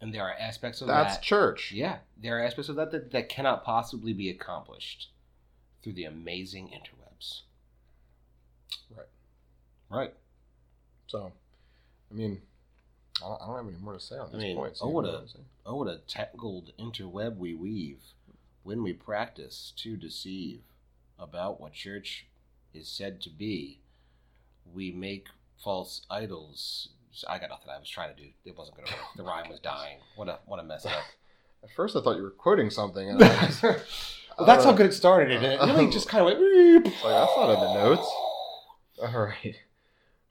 [0.00, 1.72] and there are aspects of That's that church.
[1.72, 5.10] yeah, there are aspects of that, that that cannot possibly be accomplished
[5.82, 7.42] through the amazing interwebs.
[8.94, 9.06] Right.
[9.90, 10.14] Right.
[11.08, 11.32] So,
[12.10, 12.40] I mean,
[13.24, 14.80] I don't, I don't have any more to say on I these mean, points.
[14.82, 15.44] oh, You what a- I'm saying?
[15.64, 17.98] What a tangled interweb we weave
[18.62, 20.60] when we practice to deceive
[21.18, 22.26] about what church
[22.74, 23.80] is said to be.
[24.72, 25.28] We make
[25.62, 26.88] false idols.
[27.28, 27.70] I got nothing.
[27.74, 28.28] I was trying to do.
[28.44, 29.02] It wasn't going to work.
[29.16, 29.98] The rhyme was dying.
[30.16, 30.92] What a what a mess up.
[31.64, 33.76] At first, I thought you were quoting something, I well,
[34.46, 36.84] that's how good it started, and it really just kind of went.
[36.84, 38.06] Like that's not in the notes.
[39.02, 39.56] All right.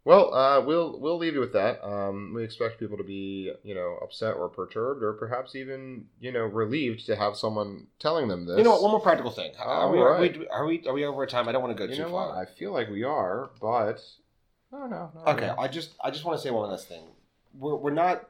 [0.06, 1.84] Well, uh, we'll we'll leave you with that.
[1.84, 6.32] Um, we expect people to be, you know, upset or perturbed, or perhaps even, you
[6.32, 8.60] know, relieved to have someone telling them this.
[8.60, 8.84] You know what?
[8.84, 9.54] One more practical thing.
[9.60, 10.38] Are we, are, Alright.
[10.38, 11.50] we, are we are we over time?
[11.50, 12.30] I don't want to go You too far.
[12.30, 12.38] what?
[12.38, 14.00] I feel like we are, but
[14.72, 14.88] know.
[14.88, 15.58] not Okay, really.
[15.58, 17.04] I just I just want to say one last thing.
[17.58, 18.30] We're we're not.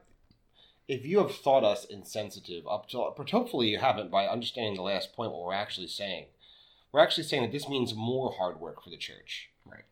[0.88, 4.82] If you have thought us insensitive up to, but hopefully you haven't by understanding the
[4.82, 5.30] last point.
[5.30, 6.26] What we're actually saying,
[6.90, 9.50] we're actually saying that this means more hard work for the church.
[9.66, 9.82] Right.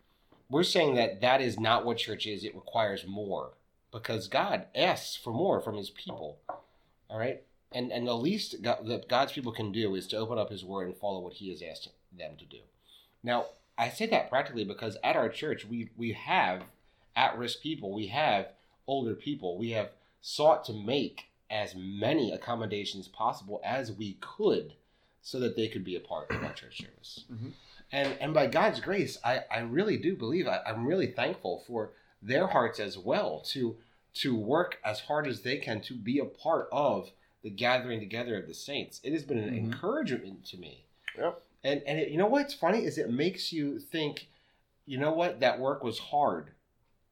[0.54, 2.44] We're saying that that is not what church is.
[2.44, 3.54] It requires more
[3.90, 6.38] because God asks for more from His people.
[7.10, 7.42] All right,
[7.72, 10.64] and and the least God, that God's people can do is to open up His
[10.64, 12.58] Word and follow what He has asked them to do.
[13.24, 13.46] Now,
[13.76, 16.62] I say that practically because at our church we we have
[17.16, 18.46] at-risk people, we have
[18.86, 19.90] older people, we have
[20.20, 24.74] sought to make as many accommodations possible as we could
[25.20, 27.24] so that they could be a part of our church service.
[27.28, 27.50] Mhm.
[27.92, 31.92] And and by God's grace, I, I really do believe I, I'm really thankful for
[32.22, 33.76] their hearts as well to
[34.14, 37.10] to work as hard as they can to be a part of
[37.42, 39.00] the gathering together of the saints.
[39.04, 39.58] It has been an Mhm.
[39.58, 40.84] encouragement to me.
[41.18, 41.42] Yep.
[41.62, 44.28] And and it, you know what's funny is it makes you think,
[44.86, 46.50] you know what, that work was hard,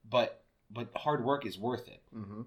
[0.09, 2.01] but but hard work is worth it.
[2.14, 2.47] Mhm.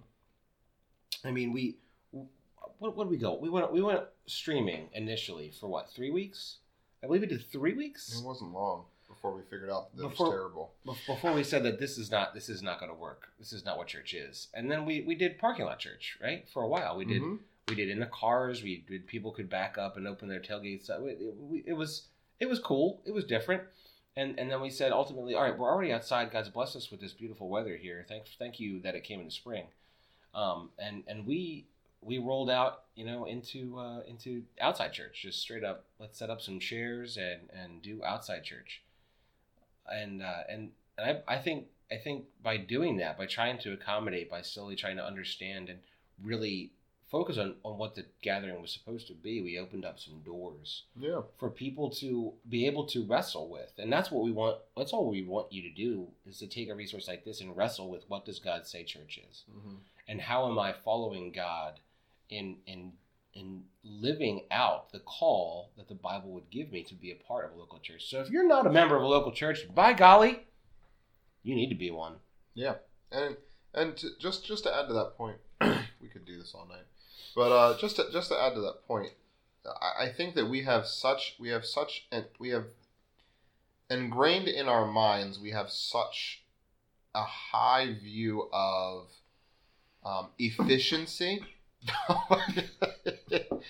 [1.24, 1.78] I mean, we
[2.12, 3.36] what what did we go?
[3.36, 6.58] We went we went streaming initially for what three weeks?
[7.06, 10.20] I believe we did three weeks It wasn't long before we figured out that it
[10.20, 10.72] was terrible.
[10.84, 13.28] Before we said that this is not this is not going to work.
[13.38, 14.47] This is not what church is.
[14.56, 16.97] And then we we did parking lot church right for a while.
[16.97, 17.39] We did Mhm.
[17.70, 18.64] we did in the cars.
[18.64, 20.89] We did people could back up and open their tailgates.
[20.89, 22.08] It, it, it was
[22.39, 23.01] it was cool.
[23.06, 23.62] It was different.
[24.18, 26.32] And and then we said ultimately, all right, we're already outside.
[26.32, 28.03] God's blessed us with this beautiful weather here.
[28.08, 29.68] Thank thank you that it came in the spring.
[30.34, 31.68] Um, and and we
[32.06, 36.30] we rolled out you know into uh, into outside church just straight up let's set
[36.30, 38.82] up some chairs and and do outside church
[39.91, 43.74] and uh, and, and I, I think I think by doing that by trying to
[43.74, 45.80] accommodate by slowly trying to understand and
[46.24, 46.72] really
[47.12, 50.84] focus on, on what the gathering was supposed to be, we opened up some doors
[50.99, 51.22] Yeah.
[51.38, 53.72] for people to be able to wrestle with.
[53.78, 56.70] And that's what we want that's all we want you to do is to take
[56.70, 59.43] a resource like this and wrestle with what does God say church is?
[59.56, 59.76] Mm-hmm.
[60.08, 61.80] And how am I following God
[62.30, 62.94] in in
[63.34, 67.46] in living out the call that the Bible would give me to be a part
[67.46, 68.06] of a local church.
[68.10, 70.46] So if you're not a member of a local church, by golly,
[71.44, 72.16] you need to be one.
[72.54, 72.76] Yeah,
[73.12, 73.36] and
[73.74, 75.38] and to, just just to add to that point,
[76.02, 76.86] we could do this all night,
[77.36, 79.12] but uh, just to, just to add to that point,
[79.66, 82.66] I, I think that we have such we have such and we have
[83.90, 86.44] ingrained in our minds we have such
[87.16, 89.08] a high view of
[90.04, 91.44] um, efficiency.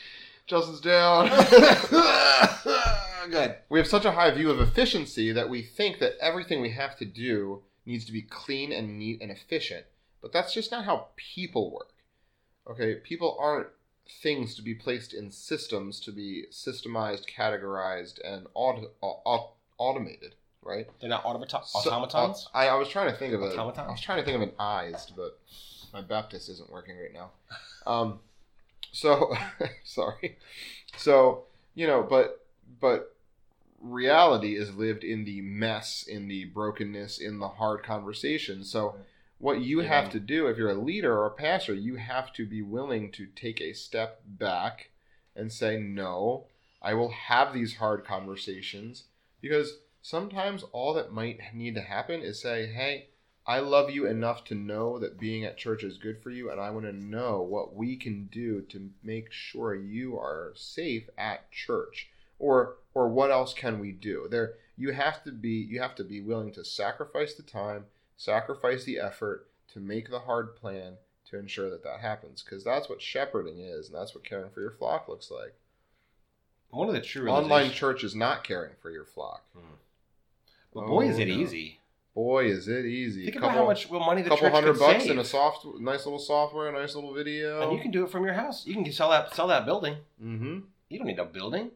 [0.48, 1.30] Justin's down.
[3.32, 3.56] Good.
[3.70, 6.96] we have such a high view of efficiency that we think that everything we have
[6.98, 9.86] to do needs to be clean and neat and efficient.
[10.22, 11.90] But that's just not how people work.
[12.70, 13.68] Okay, people aren't
[14.22, 20.88] things to be placed in systems to be systemized, categorized, and aut- au- automated, right?
[21.00, 22.48] They're not automaton- So- uh, automatons.
[22.54, 23.46] I, I was trying to think of a.
[23.48, 23.88] Automatons?
[23.88, 25.40] I was trying to think of an eyes, but
[25.96, 27.32] my Baptist isn't working right now.
[27.88, 28.20] Um,
[28.92, 29.34] so
[29.86, 30.38] sorry.
[30.98, 32.46] So you know, but
[32.82, 33.16] but
[33.80, 38.70] reality is lived in the mess, in the brokenness, in the hard conversations.
[38.70, 38.96] So
[39.38, 39.88] what you Yeah.
[39.88, 43.12] have to do if you're a leader or a pastor, you have to be willing
[43.14, 44.90] to take a step back
[45.36, 46.48] and say, no,
[46.82, 49.06] I will have these hard conversations
[49.42, 53.10] because sometimes all that might need to happen is say, hey,
[53.48, 56.60] I love you enough to know that being at church is good for you, and
[56.60, 61.52] I want to know what we can do to make sure you are safe at
[61.52, 62.10] church.
[62.40, 64.28] Or or what else can we do?
[64.30, 67.86] There you have to be you have to be willing to sacrifice the time,
[68.18, 70.98] sacrifice the effort to make the hard plan
[71.30, 74.62] to ensure that that happens because that's what shepherding is and that's what caring for
[74.62, 75.54] your flock looks like.
[76.72, 79.46] One of the true Online church is not caring for your flock.
[79.54, 79.76] Hmm.
[80.74, 81.34] But boy, is Oh, it no.
[81.36, 81.80] easy.
[82.16, 83.26] Boy, is it easy.
[83.26, 85.12] Think couple, about how much money the couple hundred bucks save.
[85.12, 87.62] in a soft, nice little software, a nice little video.
[87.62, 88.66] and you can do it from your house.
[88.66, 89.98] You can sell that sell that building.
[90.24, 90.60] Mm-hmm.
[90.88, 91.72] You don't need a building.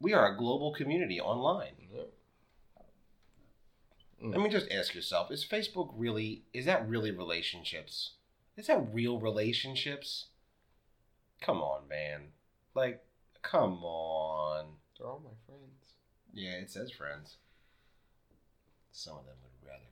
[0.00, 1.72] We are a global community online.
[4.22, 4.32] Mm.
[4.32, 6.42] Let me just ask yourself: Is Facebook really?
[6.52, 8.12] Is that really relationships?
[8.56, 10.26] Is that real relationships?
[11.40, 12.28] Come on, man.
[12.74, 13.02] Like,
[13.42, 14.66] come on.
[14.96, 15.94] They're all my friends.
[16.32, 17.36] Yeah, it says friends.
[18.92, 19.90] Some of them would rather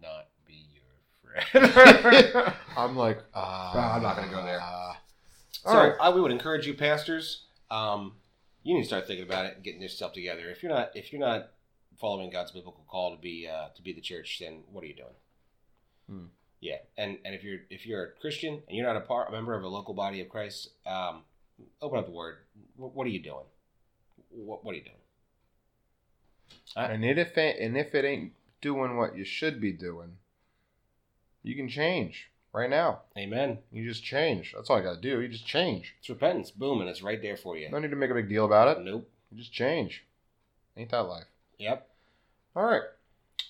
[0.00, 0.82] not be your
[1.50, 2.54] friend.
[2.76, 4.60] I'm like, uh, I'm not gonna go there.
[4.60, 4.92] Uh,
[5.52, 5.94] So all right.
[6.00, 7.44] I we would encourage you, pastors.
[7.70, 8.12] Um,
[8.62, 10.48] you need to start thinking about it and getting yourself together.
[10.50, 11.50] If you're not, if you're not
[11.98, 14.94] following God's biblical call to be uh, to be the church, then what are you
[14.96, 15.14] doing?
[16.08, 16.26] Hmm.
[16.60, 19.32] Yeah, and and if you're if you're a Christian and you're not a part a
[19.32, 21.22] member of a local body of Christ, um,
[21.80, 22.36] open up the Word.
[22.76, 23.46] What, what are you doing?
[24.30, 24.96] What what are you doing?
[26.76, 30.16] And it if it, and if it ain't doing what you should be doing,
[31.42, 33.00] you can change right now.
[33.16, 33.58] Amen.
[33.72, 34.52] You just change.
[34.54, 35.20] That's all I got to do.
[35.20, 35.94] You just change.
[35.98, 36.50] It's repentance.
[36.50, 37.70] Boom, and it's right there for you.
[37.70, 38.84] No need to make a big deal about it.
[38.84, 39.08] Nope.
[39.30, 40.04] You just change.
[40.76, 41.26] Ain't that life?
[41.58, 41.88] Yep.
[42.56, 42.82] All right.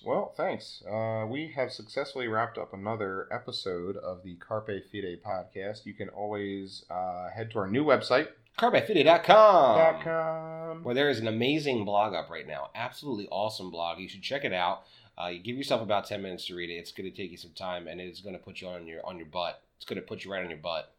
[0.03, 0.83] Well, thanks.
[0.89, 5.85] Uh, we have successfully wrapped up another episode of the Carpe Fide podcast.
[5.85, 10.01] You can always uh, head to our new website, CarpeFide.com.
[10.03, 10.83] .com.
[10.83, 12.69] where there is an amazing blog up right now.
[12.75, 13.99] Absolutely awesome blog.
[13.99, 14.83] You should check it out.
[15.21, 16.73] Uh, you give yourself about ten minutes to read it.
[16.75, 19.05] It's going to take you some time, and it's going to put you on your
[19.05, 19.61] on your butt.
[19.77, 20.93] It's going to put you right on your butt.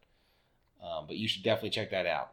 [0.83, 2.31] Um, but you should definitely check that out.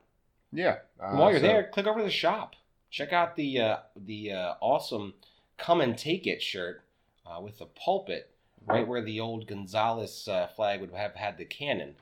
[0.53, 0.79] Yeah.
[1.01, 2.55] Uh, while you're so- there, click over to the shop.
[2.91, 5.15] Check out the uh, the uh, awesome
[5.59, 6.83] "Come and Take It" shirt
[7.25, 8.31] uh, with the pulpit,
[8.67, 11.95] right where the old Gonzales uh, flag would have had the cannon.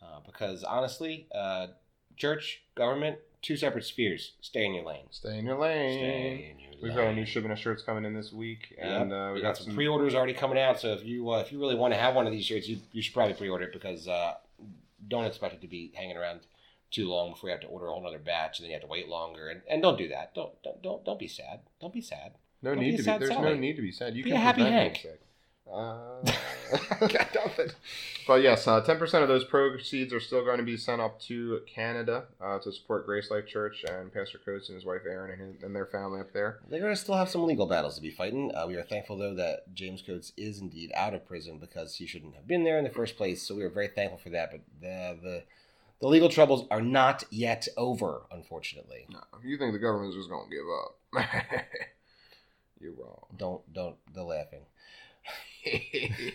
[0.00, 1.66] Uh, because honestly, uh,
[2.18, 4.32] church, government, two separate spheres.
[4.40, 5.06] Stay in your lane.
[5.10, 5.98] Stay in your lane.
[5.98, 9.10] Stay in your We've got a new shipment of shirts coming in this week, and
[9.10, 9.18] Yep.
[9.18, 10.78] uh, we got, got some pre-orders already coming out.
[10.78, 12.78] So if you uh, if you really want to have one of these shirts, you
[12.92, 14.34] you should probably pre-order it because uh,
[15.08, 16.40] don't expect it to be hanging around
[16.90, 18.82] too long before you have to order a whole other batch and then you have
[18.82, 19.48] to wait longer.
[19.48, 20.34] And, and don't do that.
[20.34, 21.60] Don't don't don't don't be sad.
[21.80, 22.32] Don't be sad.
[22.62, 23.18] no Don't need be to be.
[23.18, 24.14] There's no need to be sad.
[24.14, 24.98] You Be can a happy prevent
[25.68, 27.10] being Hank.
[27.10, 27.34] sick.
[27.36, 27.68] Uh,
[28.26, 31.20] but yes, uh, ten percent of those proceeds are still going to be sent up
[31.22, 35.32] to Canada uh, to support Grace Life Church and Pastor Coates and his wife Erin
[35.32, 36.58] and, his, and their family up there.
[36.68, 38.52] They're going to still have some legal battles to be fighting.
[38.54, 42.06] Uh, we are thankful, though, that James Coates is indeed out of prison because he
[42.06, 43.42] shouldn't have been there in the first place.
[43.42, 44.50] So we are very thankful for that.
[44.50, 45.42] But the the,
[46.00, 49.06] the legal troubles are not yet over, unfortunately.
[49.10, 51.64] No, you think the government's just going to give up,
[52.80, 53.24] you're wrong.
[53.36, 53.96] Don't don't.
[54.14, 54.60] They're laughing.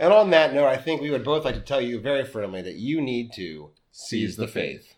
[0.00, 2.62] And on that note, I think we would both like to tell you very firmly
[2.62, 4.94] that you need to Seize the faith.